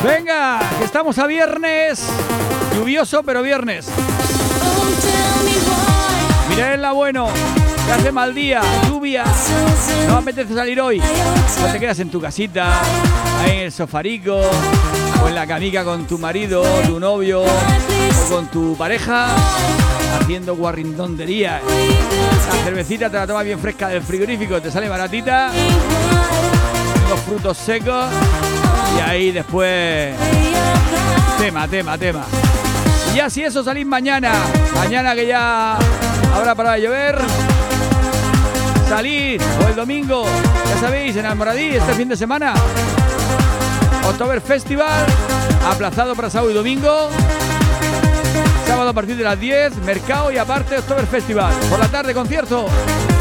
Venga, 0.03 0.59
que 0.77 0.85
estamos 0.85 1.17
a 1.17 1.27
viernes. 1.27 2.03
Lluvioso, 2.75 3.23
pero 3.23 3.41
viernes. 3.41 3.87
Mirad 6.49 6.77
la 6.77 6.91
bueno. 6.91 7.29
Que 7.85 7.93
hace 7.93 8.11
mal 8.11 8.35
día, 8.35 8.61
lluvia. 8.89 9.23
No 10.07 10.17
apetece 10.17 10.53
salir 10.53 10.79
hoy. 10.81 11.01
Pues 11.59 11.71
te 11.71 11.79
quedas 11.79 11.99
en 11.99 12.09
tu 12.09 12.19
casita, 12.19 12.81
ahí 13.41 13.51
en 13.51 13.59
el 13.59 13.71
sofarico, 13.71 14.41
o 15.23 15.27
en 15.27 15.33
la 15.35 15.47
camica 15.47 15.85
con 15.85 16.05
tu 16.05 16.17
marido, 16.17 16.63
tu 16.85 16.99
novio, 16.99 17.43
o 17.43 18.29
con 18.29 18.47
tu 18.47 18.75
pareja, 18.75 19.27
haciendo 20.19 20.55
guarrindondería. 20.57 21.61
La 22.49 22.63
cervecita 22.65 23.09
te 23.09 23.15
la 23.15 23.25
tomas 23.25 23.45
bien 23.45 23.59
fresca 23.59 23.87
del 23.87 24.01
frigorífico, 24.01 24.61
te 24.61 24.69
sale 24.69 24.89
baratita. 24.89 25.51
Los 27.09 27.19
frutos 27.21 27.57
secos. 27.57 28.05
Y 28.97 28.99
ahí 28.99 29.31
después. 29.31 30.15
Tema, 31.37 31.67
tema, 31.67 31.97
tema. 31.97 32.25
Y 33.13 33.17
ya 33.17 33.29
si 33.29 33.43
eso 33.43 33.63
salís 33.63 33.85
mañana. 33.85 34.31
Mañana 34.75 35.15
que 35.15 35.27
ya 35.27 35.77
habrá 36.33 36.55
parado 36.55 36.75
de 36.75 36.81
llover. 36.81 37.17
Salid. 38.89 39.41
O 39.63 39.67
el 39.67 39.75
domingo. 39.75 40.25
Ya 40.69 40.79
sabéis, 40.79 41.15
en 41.15 41.25
Almoradí 41.25 41.75
este 41.75 41.93
fin 41.93 42.09
de 42.09 42.17
semana. 42.17 42.53
October 44.07 44.41
Festival. 44.41 45.05
Aplazado 45.69 46.15
para 46.15 46.29
sábado 46.29 46.51
y 46.51 46.53
domingo. 46.53 47.09
Sábado 48.65 48.89
a 48.89 48.93
partir 48.93 49.15
de 49.15 49.23
las 49.23 49.39
10, 49.39 49.77
mercado 49.77 50.31
y 50.31 50.37
aparte 50.37 50.77
October 50.77 51.05
Festival. 51.07 51.53
Por 51.69 51.79
la 51.79 51.87
tarde 51.87 52.13
concierto 52.13 52.67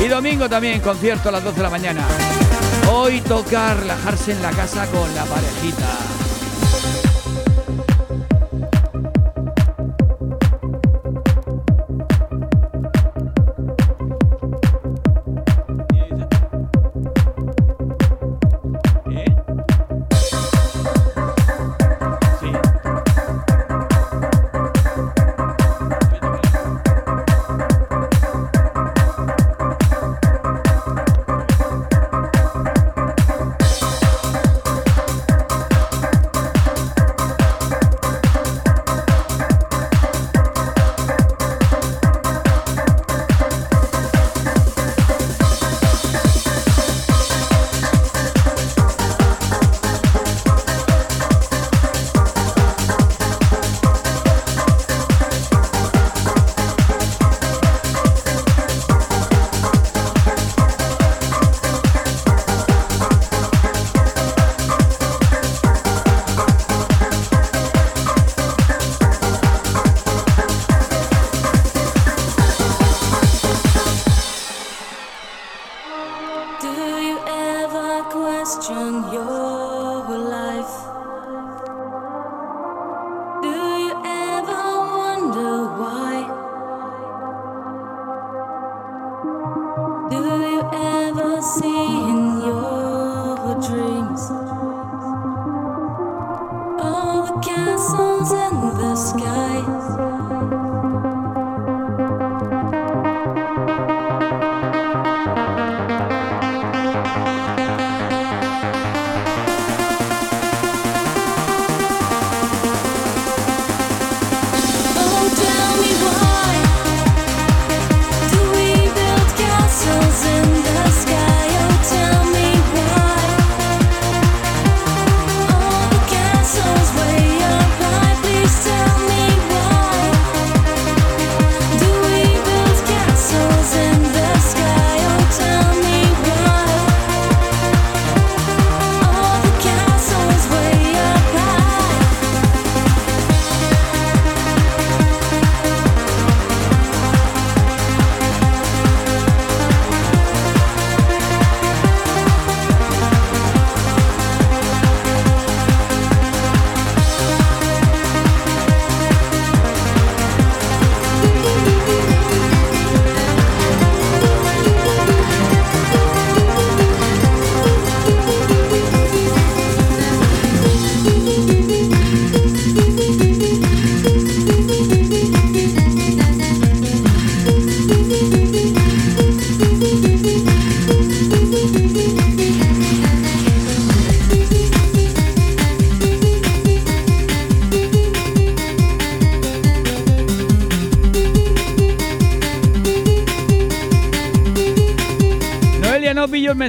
y 0.05 0.09
domingo 0.09 0.49
también 0.49 0.81
concierto 0.81 1.29
a 1.29 1.33
las 1.33 1.45
12 1.45 1.57
de 1.57 1.63
la 1.63 1.71
mañana. 1.71 2.03
Hoy 2.93 3.21
toca 3.21 3.75
relajarse 3.75 4.33
en 4.33 4.43
la 4.43 4.51
casa 4.51 4.87
con 4.91 5.15
la 5.15 5.25
parejita. 5.25 6.26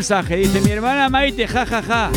Dice, 0.08 0.62
mi 0.62 0.72
hermana 0.72 1.10
Maite, 1.10 1.46
ja, 1.50 1.66
ja, 1.66 1.84
ja. 1.84 2.10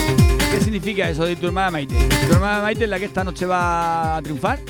¿Qué 0.52 0.60
significa 0.60 1.10
eso 1.10 1.24
de 1.24 1.34
tu 1.34 1.48
hermana 1.48 1.72
Maite? 1.72 1.96
¿Tu 1.96 2.32
hermana 2.32 2.62
Maite 2.62 2.84
es 2.84 2.90
la 2.90 3.00
que 3.00 3.06
esta 3.06 3.24
noche 3.24 3.46
va 3.46 4.16
a 4.16 4.22
triunfar? 4.22 4.60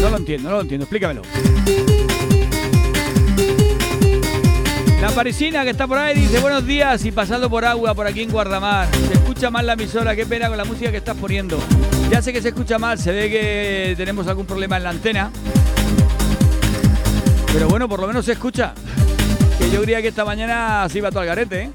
No 0.00 0.08
lo 0.08 0.18
entiendo, 0.18 0.50
no 0.50 0.56
lo 0.56 0.62
entiendo. 0.62 0.84
Explícamelo. 0.84 1.22
La 5.00 5.10
parisina 5.10 5.64
que 5.64 5.70
está 5.70 5.88
por 5.88 5.98
ahí 5.98 6.16
dice, 6.16 6.38
buenos 6.38 6.64
días 6.64 7.04
y 7.04 7.10
pasando 7.10 7.50
por 7.50 7.64
agua 7.64 7.92
por 7.92 8.06
aquí 8.06 8.22
en 8.22 8.30
Guardamar. 8.30 8.86
Se 9.08 9.14
escucha 9.14 9.50
mal 9.50 9.66
la 9.66 9.72
emisora, 9.72 10.14
qué 10.14 10.24
pena 10.26 10.46
con 10.46 10.58
la 10.58 10.64
música 10.64 10.92
que 10.92 10.98
estás 10.98 11.16
poniendo. 11.16 11.58
Ya 12.08 12.22
sé 12.22 12.32
que 12.32 12.40
se 12.40 12.50
escucha 12.50 12.78
mal, 12.78 13.00
se 13.00 13.10
ve 13.10 13.28
que 13.28 13.94
tenemos 13.96 14.28
algún 14.28 14.46
problema 14.46 14.76
en 14.76 14.84
la 14.84 14.90
antena. 14.90 15.32
Pero 17.52 17.66
bueno, 17.66 17.88
por 17.88 17.98
lo 17.98 18.06
menos 18.06 18.24
se 18.26 18.32
escucha. 18.32 18.74
Que 19.58 19.70
yo 19.70 19.82
creía 19.82 20.00
que 20.00 20.08
esta 20.08 20.24
mañana 20.24 20.88
se 20.88 20.98
iba 20.98 21.10
todo 21.10 21.20
al 21.20 21.26
garete, 21.26 21.62
¿eh? 21.64 21.70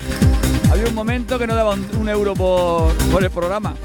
Había 0.75 0.89
un 0.89 0.93
momento 0.95 1.39
que 1.39 1.47
no 1.47 1.55
daba 1.55 1.73
un, 1.73 1.87
un 1.97 2.09
euro 2.09 2.33
por, 2.33 2.93
por 3.09 3.23
el 3.23 3.29
programa. 3.29 3.75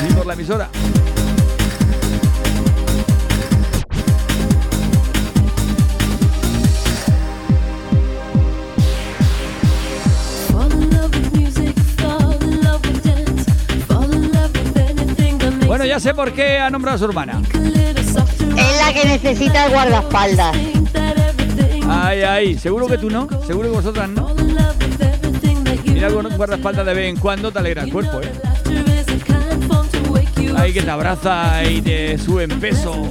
Ni 0.00 0.14
por 0.14 0.24
la 0.24 0.34
emisora. 0.34 0.70
Bueno, 15.66 15.84
ya 15.84 15.98
sé 15.98 16.14
por 16.14 16.32
qué 16.32 16.58
ha 16.60 16.70
nombrado 16.70 16.94
a 16.94 16.98
su 17.00 17.06
hermana. 17.06 17.42
Es 17.52 18.78
la 18.78 18.92
que 18.92 19.04
necesita 19.04 19.66
el 19.66 19.72
guardaespaldas. 19.72 20.56
Ay, 21.88 22.22
ay, 22.22 22.56
seguro 22.56 22.86
que 22.86 22.98
tú 22.98 23.10
no, 23.10 23.26
seguro 23.48 23.68
que 23.68 23.74
vosotras 23.74 24.08
no. 24.08 24.49
Con 26.00 26.26
un 26.26 26.36
guardaespaldas 26.36 26.86
de 26.86 26.94
vez 26.94 27.08
en 27.10 27.16
cuando 27.16 27.52
te 27.52 27.58
alegra 27.60 27.82
el 27.82 27.92
cuerpo, 27.92 28.20
¿eh? 28.20 28.32
Ahí 30.56 30.72
que 30.72 30.82
te 30.82 30.90
abraza 30.90 31.62
y 31.62 31.82
te 31.82 32.18
sube 32.18 32.44
en 32.44 32.58
peso 32.58 33.08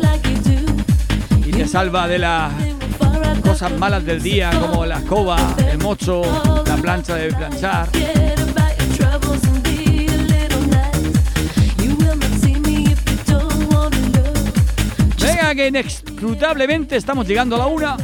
y 1.45 1.51
te 1.51 1.67
salva 1.67 2.07
de 2.07 2.19
las 2.19 2.51
cosas 3.41 3.71
malas 3.77 4.03
del 4.03 4.21
día 4.21 4.49
como 4.59 4.85
la 4.85 4.97
escoba, 4.97 5.37
el 5.71 5.77
mocho, 5.77 6.23
la 6.65 6.75
plancha 6.77 7.15
de 7.15 7.31
planchar. 7.31 7.89
Venga, 15.21 15.55
que 15.55 15.67
inescrutablemente 15.67 16.97
estamos 16.97 17.27
llegando 17.27 17.55
a 17.55 17.59
la 17.59 17.67
una. 17.67 17.97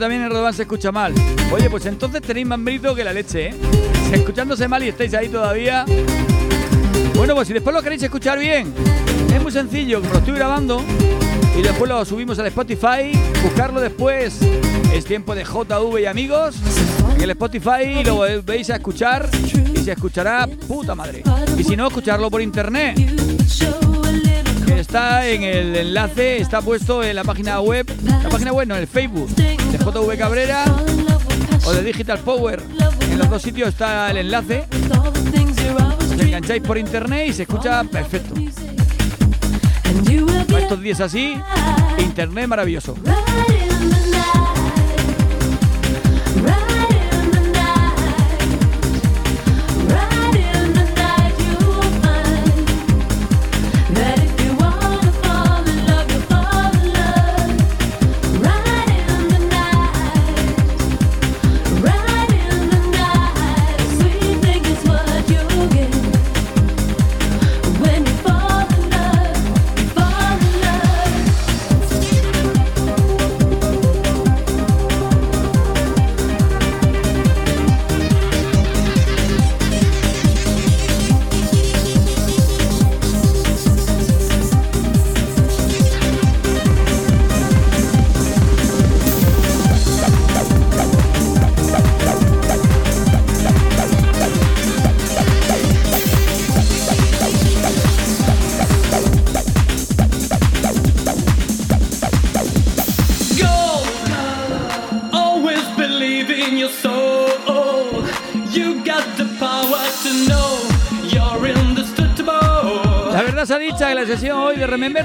También 0.00 0.22
en 0.22 0.30
Rodán 0.30 0.54
se 0.54 0.62
escucha 0.62 0.90
mal. 0.90 1.14
Oye, 1.52 1.70
pues 1.70 1.86
entonces 1.86 2.22
tenéis 2.22 2.46
más 2.46 2.58
mérito 2.58 2.94
que 2.94 3.04
la 3.04 3.12
leche, 3.12 3.48
¿eh? 3.48 3.54
Escuchándose 4.12 4.66
mal 4.66 4.82
y 4.82 4.88
estáis 4.88 5.14
ahí 5.14 5.28
todavía. 5.28 5.84
Bueno, 7.14 7.34
pues 7.34 7.46
si 7.46 7.54
después 7.54 7.76
lo 7.76 7.82
queréis 7.82 8.02
escuchar 8.02 8.38
bien, 8.38 8.72
es 9.32 9.42
muy 9.42 9.52
sencillo, 9.52 10.00
como 10.00 10.14
lo 10.14 10.18
estoy 10.18 10.34
grabando 10.34 10.82
y 11.56 11.62
después 11.62 11.88
lo 11.88 12.04
subimos 12.04 12.38
al 12.38 12.46
Spotify, 12.46 13.12
buscarlo 13.42 13.80
después. 13.80 14.40
Es 14.92 15.04
tiempo 15.04 15.34
de 15.34 15.44
JV 15.44 16.00
y 16.00 16.06
amigos 16.06 16.56
en 17.14 17.22
el 17.22 17.30
Spotify 17.30 18.02
lo 18.04 18.20
veis 18.42 18.70
a 18.70 18.76
escuchar 18.76 19.28
y 19.74 19.78
se 19.78 19.92
escuchará 19.92 20.48
puta 20.66 20.94
madre. 20.94 21.22
Y 21.58 21.62
si 21.62 21.76
no, 21.76 21.88
escucharlo 21.88 22.30
por 22.30 22.40
internet. 22.40 22.98
Está 24.74 25.28
en 25.28 25.42
el 25.42 25.76
enlace, 25.76 26.38
está 26.38 26.62
puesto 26.62 27.04
en 27.04 27.14
la 27.14 27.22
página 27.22 27.60
web, 27.60 27.86
la 28.02 28.30
página 28.30 28.52
web 28.52 28.66
no, 28.66 28.74
en 28.74 28.80
el 28.80 28.86
Facebook 28.88 29.28
JV 29.80 30.18
Cabrera 30.18 30.64
o 31.64 31.72
de 31.72 31.82
Digital 31.82 32.18
Power. 32.18 32.62
En 33.00 33.18
los 33.18 33.30
dos 33.30 33.42
sitios 33.42 33.70
está 33.70 34.10
el 34.10 34.18
enlace. 34.18 34.66
Os 35.98 36.20
engancháis 36.20 36.62
por 36.62 36.78
internet 36.78 37.28
y 37.28 37.32
se 37.32 37.42
escucha 37.42 37.82
perfecto. 37.84 38.34
Para 40.48 40.62
estos 40.62 40.80
días 40.80 41.00
así, 41.00 41.36
internet 41.98 42.46
maravilloso. 42.46 42.94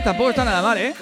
Tampoco 0.03 0.29
está 0.31 0.43
nada 0.45 0.61
mal, 0.61 0.77
¿eh? 0.77 0.93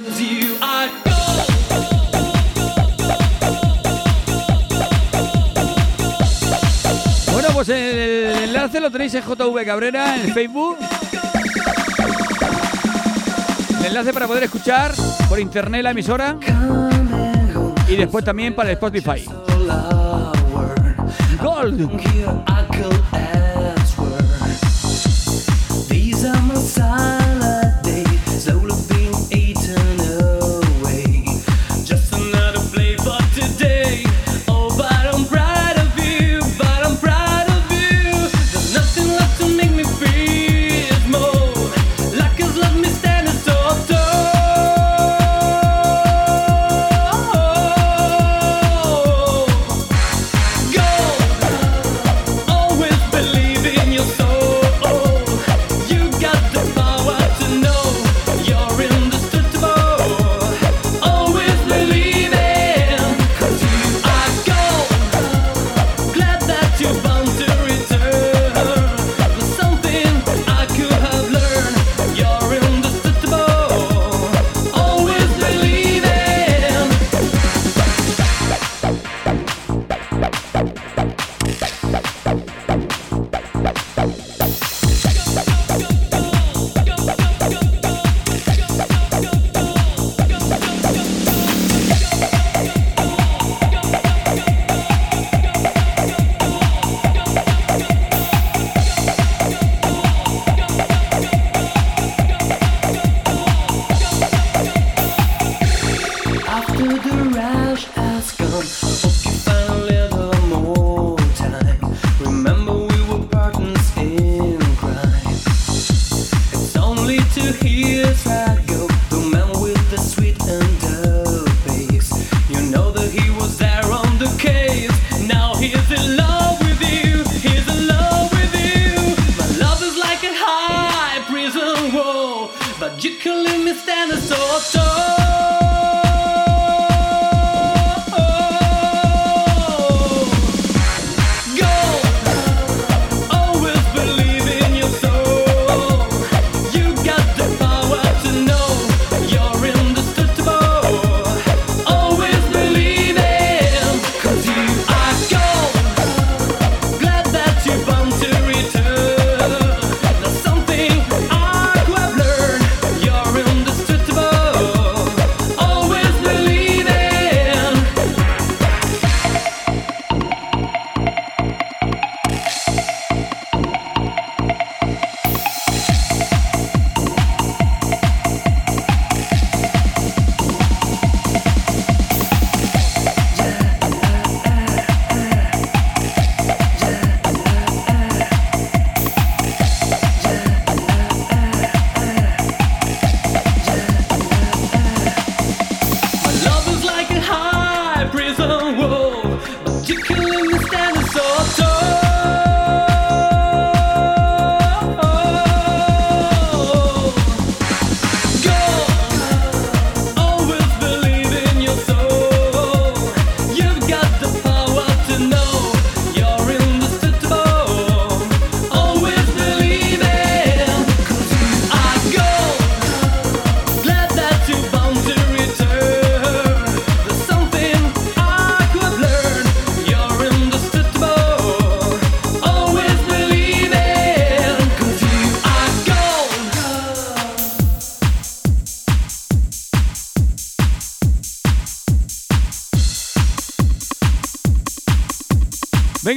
Bueno, 7.31 7.47
pues 7.53 7.69
el 7.69 8.43
enlace 8.43 8.79
lo 8.79 8.91
tenéis 8.91 9.15
en 9.15 9.23
JV 9.23 9.65
Cabrera 9.65 10.15
en 10.15 10.33
Facebook. 10.33 10.77
El 13.79 13.85
enlace 13.85 14.13
para 14.13 14.27
poder 14.27 14.43
escuchar 14.43 14.93
por 15.27 15.39
internet 15.39 15.83
la 15.83 15.91
emisora. 15.91 16.37
Y 17.87 17.95
después 17.95 18.23
también 18.23 18.55
para 18.55 18.69
el 18.69 18.73
Spotify. 18.75 19.25
Gold. 21.41 21.89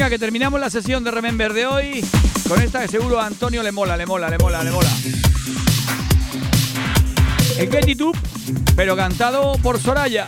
Que 0.09 0.21
terminamos 0.21 0.61
la 0.61 0.71
sesión 0.71 1.03
de 1.03 1.11
Remember 1.11 1.53
de 1.53 1.67
hoy 1.67 2.05
con 2.49 2.63
esta 2.63 2.81
que 2.81 2.87
seguro 2.87 3.21
a 3.21 3.27
Antonio 3.27 3.61
le 3.65 3.73
mola, 3.73 3.97
le 3.97 4.07
mola, 4.07 4.31
le 4.31 4.39
mola, 4.39 4.63
le 4.63 4.71
mola. 4.71 4.89
Get 7.57 7.89
It 7.89 8.01
Up, 8.03 8.17
pero 8.77 8.95
cantado 8.95 9.55
por 9.59 9.81
Soraya. 9.81 10.27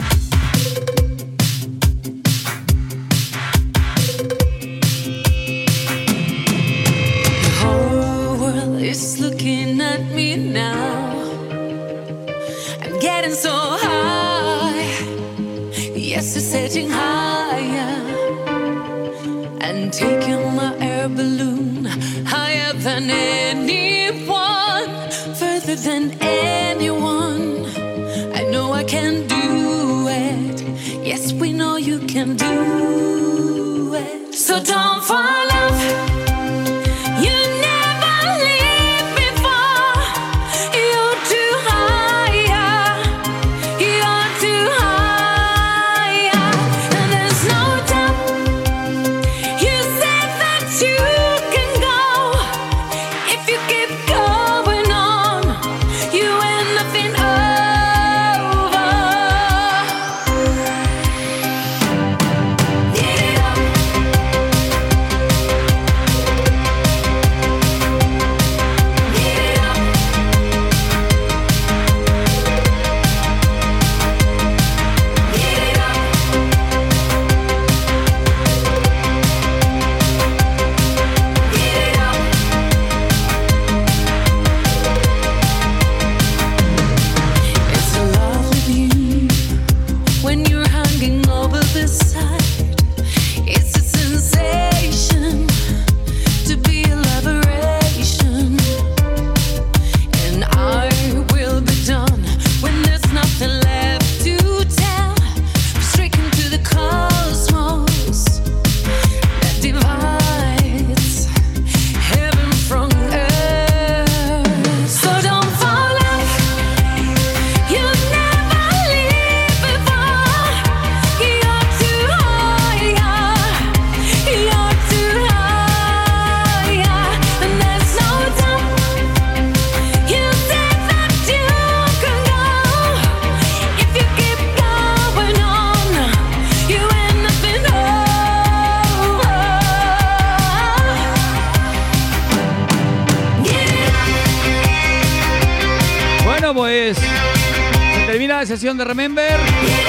De 148.79 148.85
Remember 148.85 149.41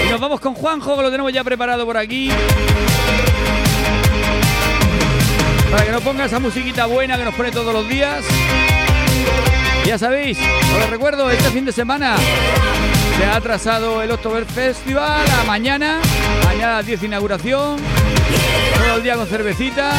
y 0.05 0.09
nos 0.09 0.19
vamos 0.19 0.39
con 0.39 0.55
Juanjo, 0.55 0.97
que 0.97 1.03
lo 1.03 1.11
tenemos 1.11 1.31
ya 1.31 1.43
preparado 1.43 1.85
por 1.85 1.95
aquí. 1.95 2.31
Para 5.69 5.85
que 5.85 5.91
nos 5.91 6.01
ponga 6.01 6.25
esa 6.25 6.39
musiquita 6.39 6.87
buena 6.87 7.15
que 7.17 7.23
nos 7.23 7.35
pone 7.35 7.51
todos 7.51 7.71
los 7.71 7.87
días. 7.87 8.25
Ya 9.85 9.99
sabéis, 9.99 10.39
os 10.75 10.89
recuerdo, 10.89 11.29
este 11.29 11.49
fin 11.51 11.65
de 11.65 11.71
semana 11.71 12.15
se 13.17 13.25
ha 13.25 13.35
atrasado 13.35 14.01
el 14.01 14.09
October 14.11 14.45
Festival 14.45 15.25
a 15.39 15.43
mañana. 15.43 15.99
Mañana 16.43 16.73
a 16.73 16.77
las 16.77 16.85
10 16.87 17.03
inauguración. 17.03 17.77
Todo 18.75 18.95
el 18.97 19.03
día 19.03 19.15
con 19.15 19.27
cervecita. 19.27 19.93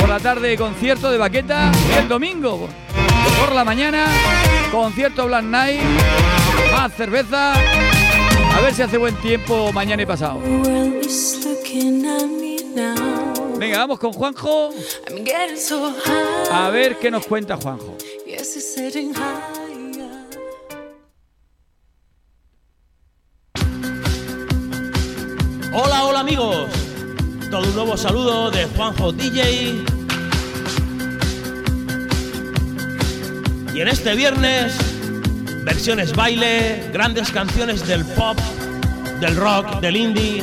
Por 0.00 0.08
la 0.08 0.18
tarde 0.18 0.56
concierto 0.56 1.12
de 1.12 1.18
baqueta. 1.18 1.70
El 1.96 2.08
domingo 2.08 2.68
por 3.38 3.54
la 3.54 3.64
mañana 3.64 4.06
concierto 4.70 5.26
Black 5.26 5.44
Night. 5.44 5.80
Más 6.72 6.92
cerveza. 6.94 7.54
A 7.54 8.60
ver 8.60 8.74
si 8.74 8.82
hace 8.82 8.98
buen 8.98 9.14
tiempo 9.16 9.72
mañana 9.72 10.02
y 10.02 10.06
pasado. 10.06 10.40
Venga, 13.58 13.78
vamos 13.78 13.98
con 13.98 14.12
Juanjo. 14.12 14.70
A 16.50 16.70
ver 16.70 16.98
qué 16.98 17.10
nos 17.10 17.26
cuenta 17.26 17.56
Juanjo. 17.56 17.96
Hola, 25.74 26.04
hola 26.04 26.20
amigos. 26.20 26.66
Todo 27.50 27.68
un 27.68 27.74
nuevo 27.74 27.96
saludo 27.96 28.50
de 28.50 28.64
Juanjo 28.66 29.12
DJ. 29.12 29.84
Y 33.74 33.80
en 33.80 33.88
este 33.88 34.14
viernes, 34.14 34.91
versiones 35.62 36.14
baile, 36.14 36.90
grandes 36.92 37.30
canciones 37.30 37.86
del 37.86 38.04
pop, 38.04 38.38
del 39.20 39.36
rock, 39.36 39.80
del 39.80 39.96
indie. 39.96 40.42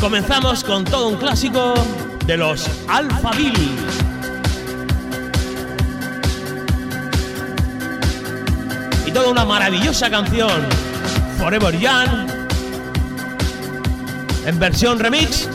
Comenzamos 0.00 0.62
con 0.62 0.84
todo 0.84 1.08
un 1.08 1.16
clásico 1.16 1.74
de 2.26 2.36
los 2.36 2.68
Alphaville. 2.88 4.06
y 9.06 9.12
toda 9.12 9.30
una 9.30 9.44
maravillosa 9.44 10.10
canción, 10.10 10.62
Forever 11.38 11.78
Young, 11.78 12.28
en 14.46 14.58
versión 14.58 14.98
remix. 14.98 15.48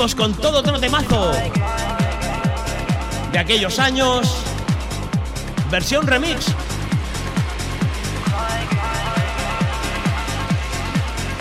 Con 0.00 0.32
todo 0.32 0.60
otro 0.60 0.80
temazo 0.80 1.30
de 3.32 3.38
aquellos 3.38 3.78
años. 3.78 4.34
Versión 5.70 6.06
remix. 6.06 6.46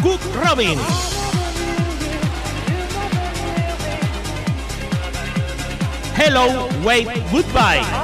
Cook 0.04 0.20
Robin. 0.44 0.78
Hello, 6.18 6.68
wait, 6.84 7.08
goodbye. 7.32 7.99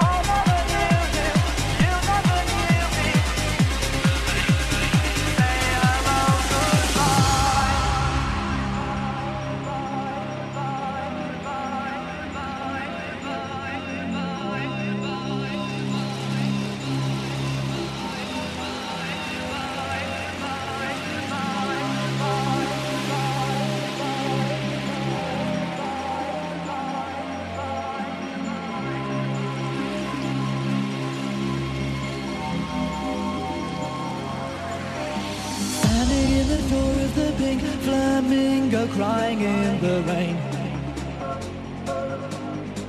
Door 36.69 36.93
of 37.05 37.15
the 37.15 37.33
pink 37.37 37.61
flamingo 37.61 38.87
crying 38.87 39.41
in 39.41 39.79
the 39.81 40.01
rain. 40.07 40.35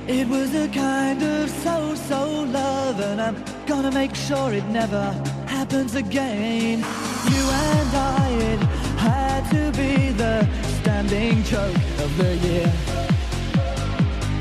It 0.07 0.27
was 0.27 0.55
a 0.55 0.67
kind 0.69 1.21
of 1.21 1.49
so-so 1.49 2.43
love 2.45 2.99
and 2.99 3.21
I'm 3.21 3.43
gonna 3.67 3.91
make 3.91 4.15
sure 4.15 4.51
it 4.53 4.65
never 4.69 5.11
happens 5.45 5.95
again. 5.95 6.79
You 6.79 7.43
and 7.69 7.95
I, 7.95 8.29
it 8.51 8.59
had 8.97 9.41
to 9.51 9.71
be 9.77 10.09
the 10.09 10.47
standing 10.79 11.43
joke 11.43 11.75
of 12.03 12.17
the 12.17 12.35
year. 12.47 12.71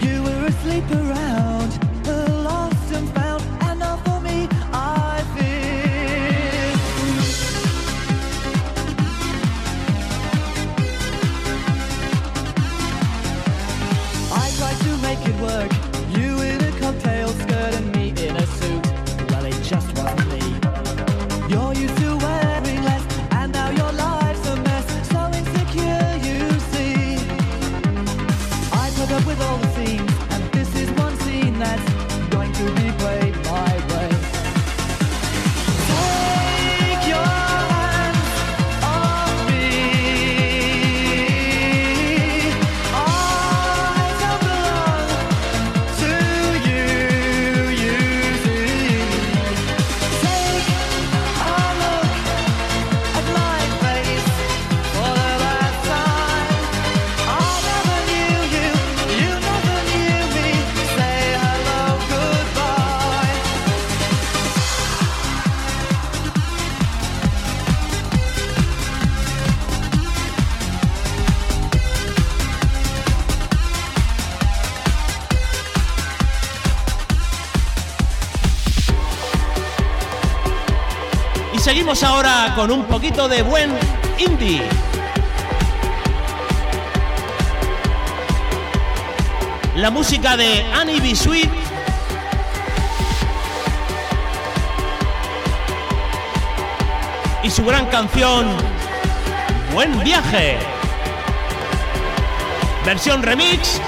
You 0.01 0.23
were 0.23 0.47
asleep 0.47 0.89
around, 0.93 1.66
Seguimos 81.97 82.15
ahora 82.15 82.53
con 82.55 82.71
un 82.71 82.85
poquito 82.85 83.27
de 83.27 83.41
buen 83.41 83.73
indie. 84.19 84.63
La 89.77 89.91
música 89.91 90.37
de 90.37 90.63
Annie 90.75 91.01
B. 91.01 91.15
Sweet. 91.15 91.51
Y 97.43 97.51
su 97.51 97.65
gran 97.65 97.87
canción 97.87 98.47
Buen 99.73 99.99
viaje. 100.05 100.59
Versión 102.85 103.23
remix 103.23 103.81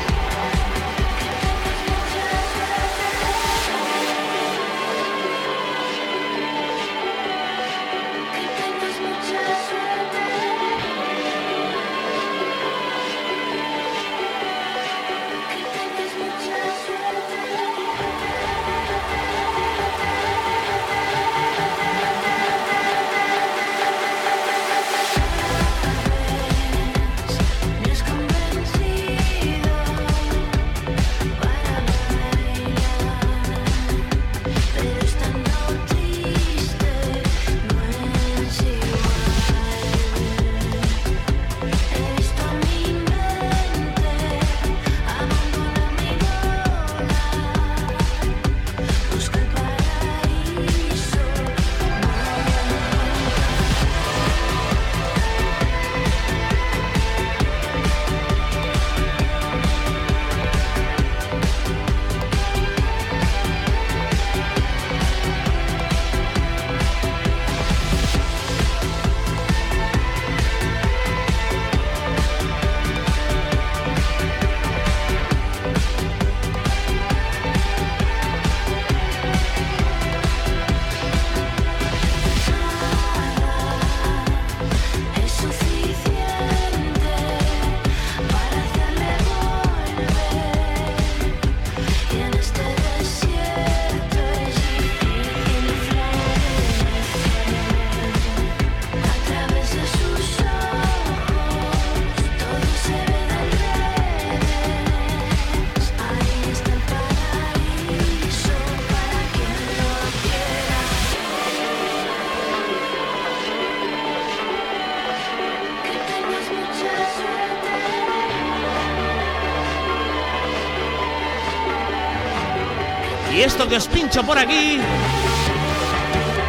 pincho 124.08 124.24
por 124.24 124.38
aquí. 124.38 124.80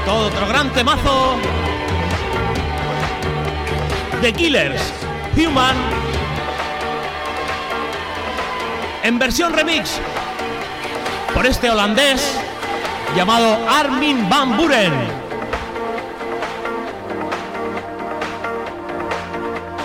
Todo 0.05 0.27
otro 0.27 0.47
gran 0.47 0.71
temazo. 0.71 1.35
The 4.21 4.31
Killers, 4.31 4.81
Human. 5.35 5.75
En 9.03 9.19
versión 9.19 9.51
remix. 9.51 9.99
Por 11.33 11.45
este 11.45 11.69
holandés 11.69 12.39
llamado 13.15 13.57
Armin 13.69 14.29
Van 14.29 14.55
Buren. 14.55 14.93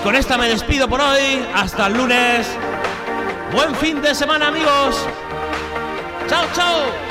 Con 0.05 0.15
esta 0.15 0.39
me 0.39 0.49
despido 0.49 0.89
por 0.89 1.01
hoy. 1.01 1.45
Hasta 1.53 1.89
el 1.89 1.95
lunes. 1.95 2.47
Buen 3.53 3.75
fin 3.75 4.01
de 4.01 4.15
semana 4.15 4.49
amigos. 4.49 5.05
Chao, 6.29 6.45
chao. 6.55 7.04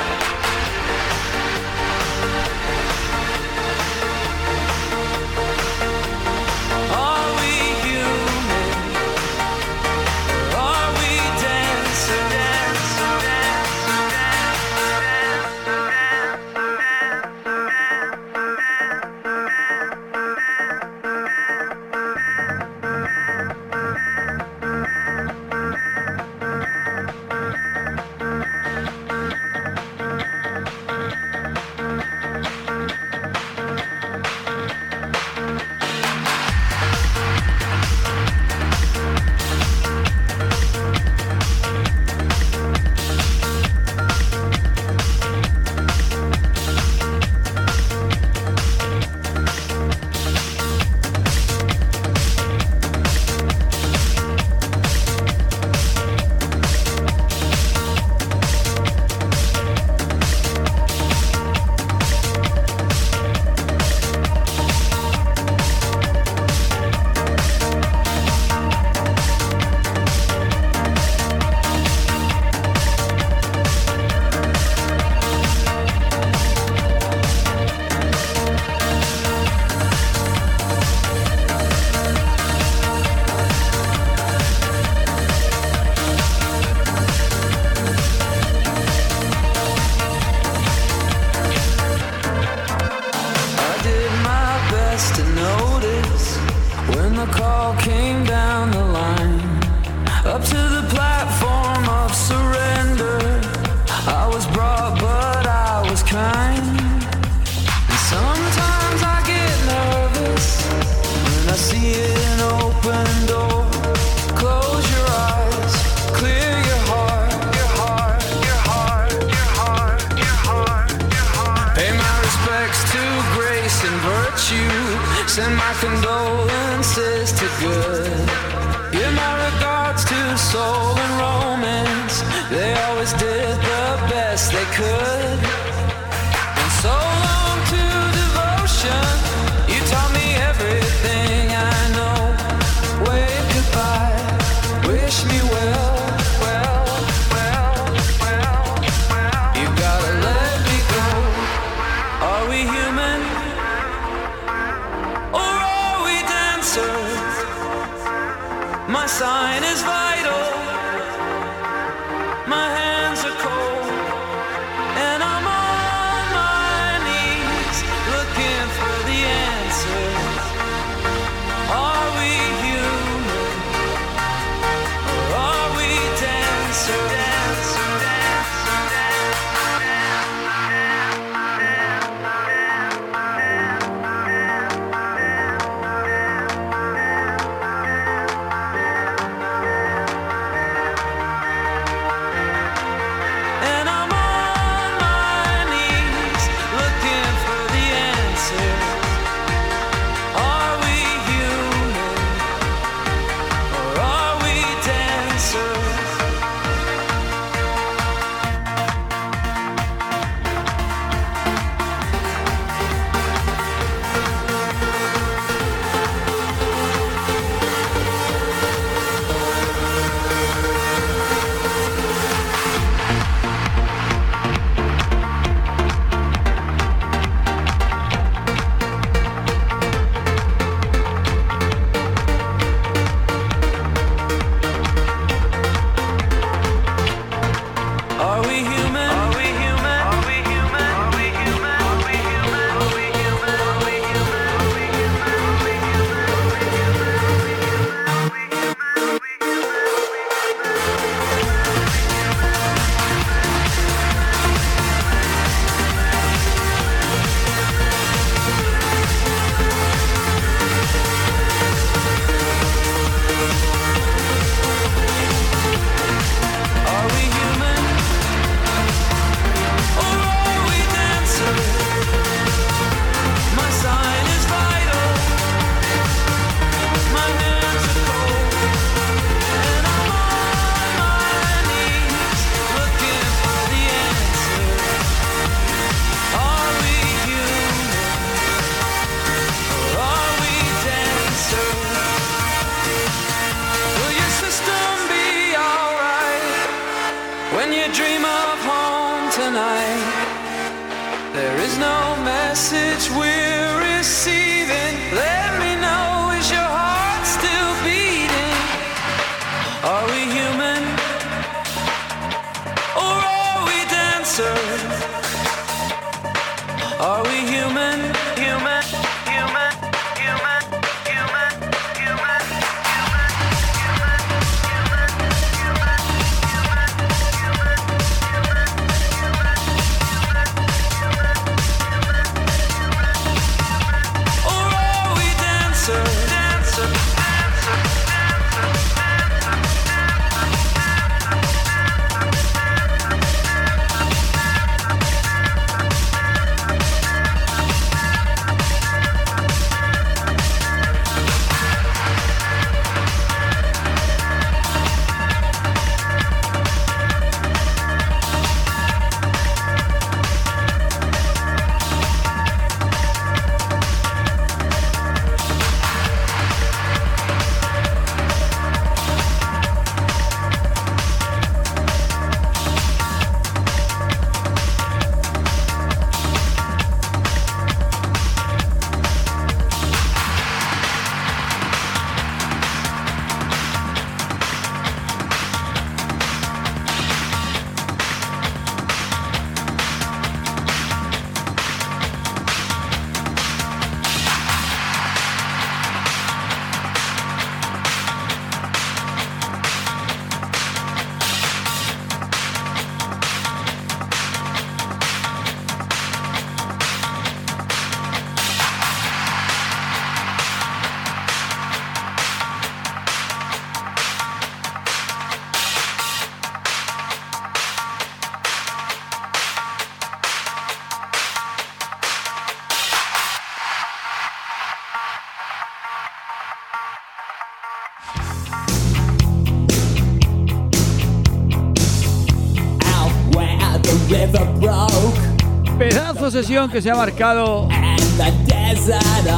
Sesión 436.33 436.69
que 436.71 436.81
se 436.81 436.89
ha 436.89 436.95
marcado 436.95 437.69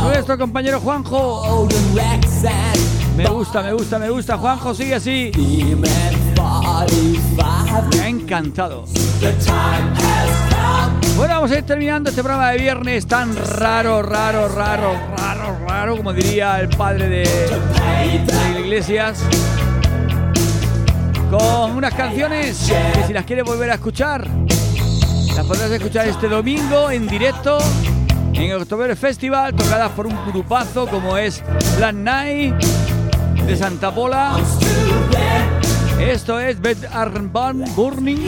nuestro 0.03 0.37
compañero 0.37 0.79
Juanjo. 0.79 1.67
Me 3.17 3.25
gusta, 3.27 3.61
me 3.61 3.73
gusta, 3.73 3.99
me 3.99 4.09
gusta. 4.09 4.37
Juanjo, 4.37 4.73
sigue 4.73 4.95
así. 4.95 5.29
Me 7.91 7.99
ha 8.01 8.07
encantado. 8.07 8.85
Bueno, 11.17 11.33
vamos 11.33 11.51
a 11.51 11.57
ir 11.57 11.63
terminando 11.63 12.11
este 12.11 12.23
programa 12.23 12.51
de 12.51 12.59
viernes 12.59 13.05
tan 13.05 13.35
raro, 13.35 14.01
raro, 14.01 14.47
raro, 14.47 14.97
raro, 15.17 15.59
raro, 15.67 15.97
como 15.97 16.13
diría 16.13 16.61
el 16.61 16.69
padre 16.69 17.09
de, 17.09 17.23
de 17.23 18.61
Iglesias. 18.61 19.21
Con 21.29 21.71
unas 21.75 21.93
canciones 21.93 22.71
que 22.95 23.03
si 23.07 23.11
las 23.11 23.25
quieres 23.25 23.43
volver 23.43 23.71
a 23.71 23.73
escuchar, 23.73 24.44
podrás 25.47 25.69
escuchar 25.71 26.07
este 26.07 26.27
domingo 26.27 26.89
en 26.89 27.07
directo 27.07 27.57
en 28.33 28.43
el 28.43 28.61
October 28.61 28.95
Festival, 28.95 29.53
tocadas 29.53 29.91
por 29.91 30.07
un 30.07 30.17
grupazo 30.27 30.87
como 30.87 31.17
es 31.17 31.43
Black 31.77 31.93
Night 31.93 32.55
de 33.45 33.55
Santa 33.55 33.93
Pola. 33.93 34.37
Esto 35.99 36.39
es 36.39 36.59
Bed 36.59 36.77
Armband 36.91 37.75
Burning. 37.75 38.25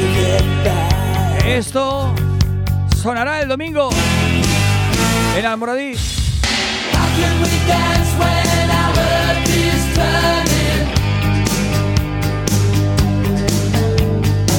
Esto 1.46 2.14
sonará 3.02 3.42
el 3.42 3.48
domingo 3.48 3.90
en 5.38 5.46
Almoradí. 5.46 5.96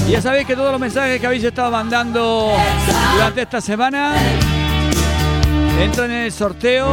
Ya 0.09 0.23
sabéis 0.23 0.47
que 0.47 0.57
todos 0.57 0.73
los 0.73 0.81
mensajes 0.81 1.21
que 1.21 1.27
habéis 1.27 1.45
estado 1.45 1.71
mandando 1.71 2.57
durante 3.13 3.43
esta 3.43 3.61
semana 3.61 4.15
entran 5.79 6.11
en 6.11 6.23
el 6.25 6.33
sorteo 6.33 6.93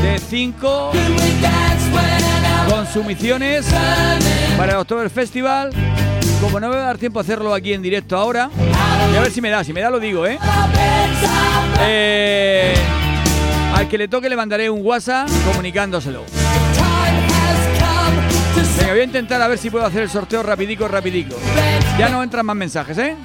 de 0.00 0.18
5 0.18 0.92
consumiciones 2.70 3.66
para 4.56 4.72
el 4.72 4.78
October 4.78 5.10
Festival. 5.10 5.72
Como 6.40 6.58
no 6.58 6.70
me 6.70 6.76
va 6.76 6.82
a 6.82 6.86
dar 6.86 6.98
tiempo 6.98 7.18
a 7.18 7.22
hacerlo 7.22 7.52
aquí 7.52 7.74
en 7.74 7.82
directo 7.82 8.16
ahora, 8.16 8.48
y 9.12 9.16
a 9.16 9.20
ver 9.20 9.30
si 9.30 9.42
me 9.42 9.50
da, 9.50 9.62
si 9.62 9.74
me 9.74 9.82
da 9.82 9.90
lo 9.90 10.00
digo, 10.00 10.26
¿eh? 10.26 10.38
Eh, 11.80 12.74
al 13.74 13.88
que 13.88 13.98
le 13.98 14.08
toque 14.08 14.30
le 14.30 14.36
mandaré 14.36 14.70
un 14.70 14.84
WhatsApp 14.84 15.28
comunicándoselo. 15.50 16.24
Venga, 18.78 18.92
voy 18.92 19.00
a 19.00 19.04
intentar 19.04 19.40
a 19.42 19.48
ver 19.48 19.58
si 19.58 19.70
puedo 19.70 19.84
hacer 19.84 20.02
el 20.02 20.10
sorteo 20.10 20.42
rapidico, 20.42 20.88
rapidico. 20.88 21.36
Ya 21.98 22.08
no 22.08 22.22
entran 22.22 22.46
más 22.46 22.56
mensajes, 22.56 22.98
¿eh? 22.98 23.16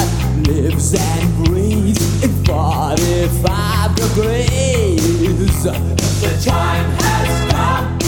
lives 0.47 0.93
and 0.93 1.45
breathes 1.45 2.23
in 2.23 2.43
45 2.43 3.80
degrees. 4.01 5.63
The 5.63 6.33
time 6.43 6.89
has 7.01 7.51
come. 7.51 7.99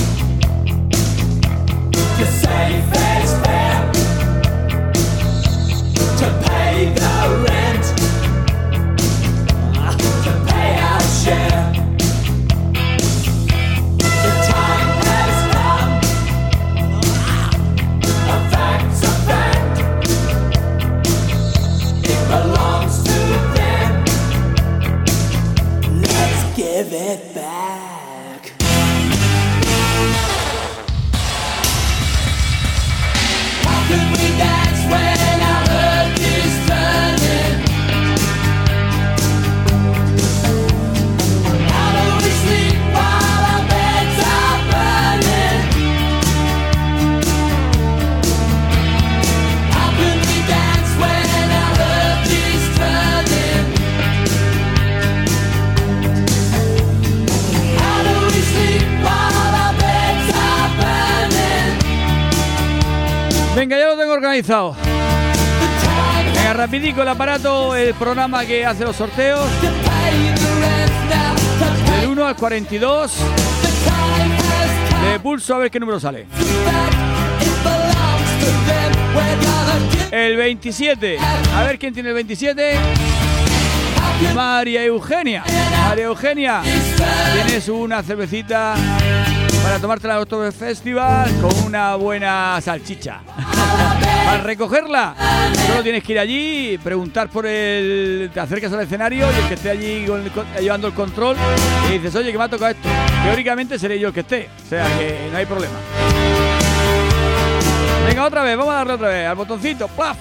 To 2.18 2.26
say 2.26 2.68
fair's 2.92 3.34
fair, 3.44 3.78
to 6.20 6.28
pay 6.48 6.94
the 6.96 7.14
rent, 7.46 7.63
organizado. 64.44 64.76
Venga, 66.36 66.54
rapidico 66.54 67.02
el 67.02 67.08
aparato, 67.08 67.76
el 67.76 67.94
programa 67.94 68.46
que 68.46 68.66
hace 68.66 68.84
los 68.84 68.96
sorteos. 68.96 69.50
Del 72.00 72.10
1 72.10 72.26
al 72.26 72.36
42. 72.36 73.14
De 75.12 75.20
pulso 75.20 75.56
a 75.56 75.60
ver 75.60 75.72
qué 75.72 75.80
número 75.80 76.00
sale. 76.00 76.28
El 80.12 80.38
27. 80.38 81.18
A 81.56 81.64
ver 81.64 81.80
quién 81.80 81.94
tiene 81.94 82.10
el 82.10 82.16
27. 82.16 82.76
María 84.36 84.84
Eugenia. 84.84 85.44
María 85.88 86.06
Eugenia. 86.06 86.62
Tienes 87.34 87.68
una 87.70 88.04
cervecita 88.04 88.76
para 89.64 89.80
tomarte 89.80 90.08
la 90.08 90.20
October 90.20 90.52
Festival 90.52 91.32
con 91.40 91.54
una 91.66 91.96
buena 91.96 92.60
salchicha. 92.62 93.22
Para 94.34 94.46
recogerla, 94.46 95.16
solo 95.68 95.84
tienes 95.84 96.04
que 96.04 96.14
ir 96.14 96.18
allí, 96.18 96.80
preguntar 96.84 97.30
por 97.30 97.46
el. 97.46 98.32
Te 98.34 98.40
acercas 98.40 98.74
al 98.74 98.82
escenario 98.82 99.28
y 99.32 99.40
el 99.40 99.48
que 99.48 99.54
esté 99.54 99.70
allí 99.70 100.08
con 100.08 100.22
el 100.22 100.32
llevando 100.60 100.88
el 100.88 100.94
control 100.96 101.38
y 101.88 102.00
dices, 102.00 102.16
oye, 102.16 102.32
que 102.32 102.38
me 102.40 102.46
ha 102.46 102.50
tocado 102.50 102.72
esto. 102.72 102.90
Teóricamente 103.24 103.78
seré 103.78 104.00
yo 104.00 104.08
el 104.08 104.14
que 104.14 104.22
esté, 104.22 104.50
o 104.66 104.70
sea 104.70 104.88
que 104.98 105.30
no 105.32 105.38
hay 105.38 105.46
problema. 105.46 105.76
Venga, 108.08 108.26
otra 108.26 108.42
vez, 108.42 108.58
vamos 108.58 108.74
a 108.74 108.78
darle 108.78 108.94
otra 108.94 109.08
vez 109.10 109.28
al 109.28 109.36
botoncito. 109.36 109.88
¡Plaf! 109.90 110.18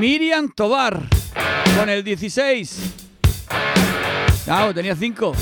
Miriam 0.00 0.50
Tobar 0.56 1.02
con 1.76 1.90
el 1.90 2.02
16. 2.02 3.07
No, 4.48 4.72
tenía 4.74 4.96
5. 4.96 5.32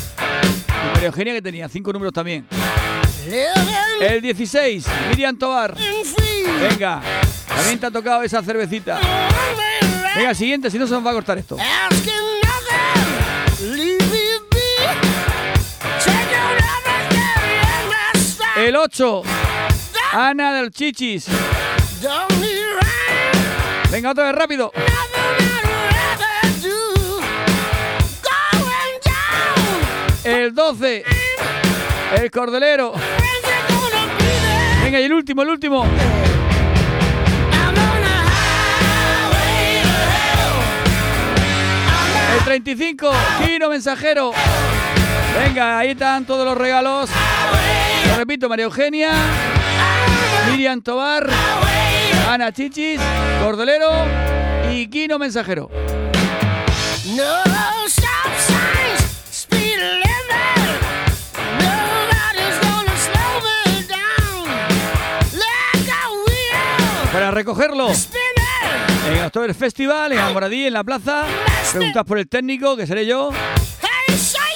Y 0.69 0.93
María 0.93 1.07
Eugenia 1.07 1.33
que 1.35 1.43
tenía 1.43 1.69
5 1.69 1.93
números 1.93 2.13
también. 2.13 2.47
El 4.01 4.21
16, 4.21 4.87
Miriam 5.11 5.37
Tobar. 5.39 5.77
Venga, 6.61 7.01
también 7.49 7.79
te 7.79 7.87
ha 7.87 7.91
tocado 7.91 8.23
esa 8.23 8.43
cervecita. 8.43 8.99
Venga, 10.17 10.35
siguiente, 10.35 10.71
si 10.71 10.79
no 10.79 10.87
se 10.87 10.95
nos 10.95 11.07
va 11.07 11.11
a 11.11 11.15
cortar 11.15 11.39
esto. 11.39 11.57
El 18.57 18.77
8, 18.77 19.23
Ana 20.13 20.53
del 20.55 20.71
Chichis. 20.71 21.27
Venga, 23.91 24.11
otra 24.11 24.25
vez 24.25 24.35
rápido. 24.35 24.73
El 30.27 30.53
12, 30.53 31.05
el 32.21 32.31
Cordelero. 32.33 32.95
Venga, 34.83 35.01
y 35.01 35.05
el 35.05 35.13
último, 35.13 35.43
el 35.43 35.51
último. 35.51 35.87
El 42.37 42.45
35, 42.45 43.13
Kino 43.47 43.69
Mensajero. 43.71 44.33
Venga, 45.45 45.79
ahí 45.79 45.91
están 45.91 46.25
todos 46.25 46.45
los 46.45 46.59
regalos. 46.59 47.09
Lo 48.09 48.17
repito, 48.17 48.49
María 48.49 48.65
Eugenia, 48.65 49.13
Miriam 50.51 50.83
Tobar, 50.83 51.29
Ana 52.29 52.51
Chichis, 52.51 53.01
Cordelero 53.41 53.93
y 54.73 54.89
Kino 54.89 55.21
Mensajero. 55.21 55.71
No 57.15 57.46
recogerlo 67.37 67.91
en 69.11 69.25
October 69.25 69.55
Festival, 69.55 70.11
en 70.11 70.19
Almoradí, 70.19 70.69
en 70.69 70.73
la 70.73 70.83
plaza, 70.83 71.27
preguntad 71.71 72.07
por 72.07 72.19
el 72.19 72.27
técnico, 72.27 72.79
que 72.79 72.87
seré 72.87 73.05
yo, 73.05 73.31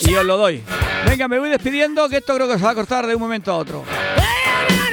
y 0.01 0.15
os 0.15 0.25
lo 0.25 0.39
doy. 0.39 0.63
Venga, 1.05 1.29
me 1.29 1.39
voy 1.39 1.51
despidiendo, 1.51 2.09
que 2.09 2.17
esto 2.17 2.35
creo 2.35 2.49
que 2.49 2.57
se 2.57 2.65
va 2.65 2.71
a 2.71 2.75
cortar 2.75 3.07
de 3.07 3.15
un 3.15 3.21
momento 3.21 3.53
a 3.53 3.59
otro. 3.59 3.85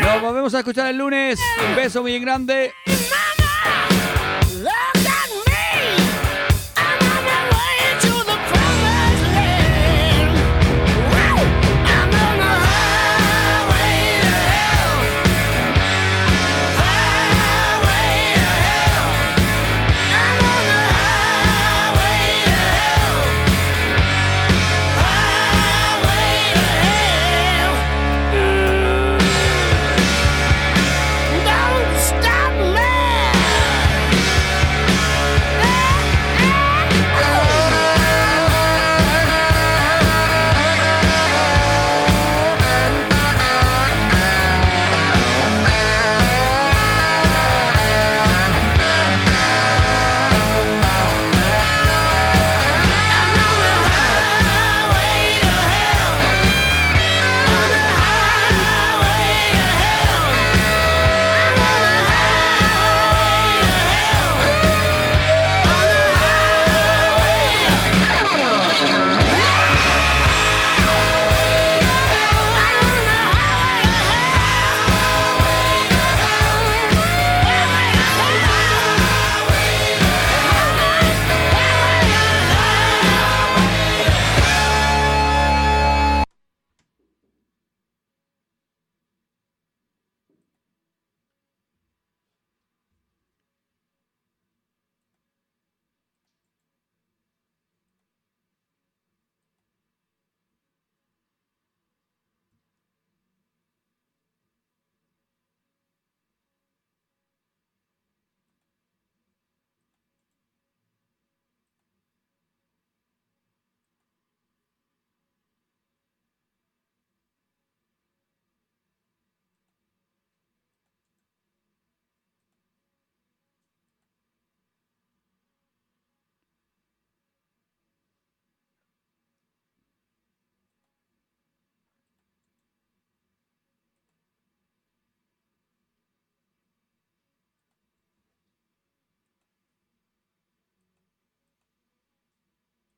Nos 0.01 0.21
volvemos 0.21 0.53
a 0.53 0.59
escuchar 0.59 0.87
el 0.87 0.97
lunes. 0.97 1.39
Un 1.65 1.77
beso 1.77 2.01
muy 2.01 2.19
grande. 2.19 2.73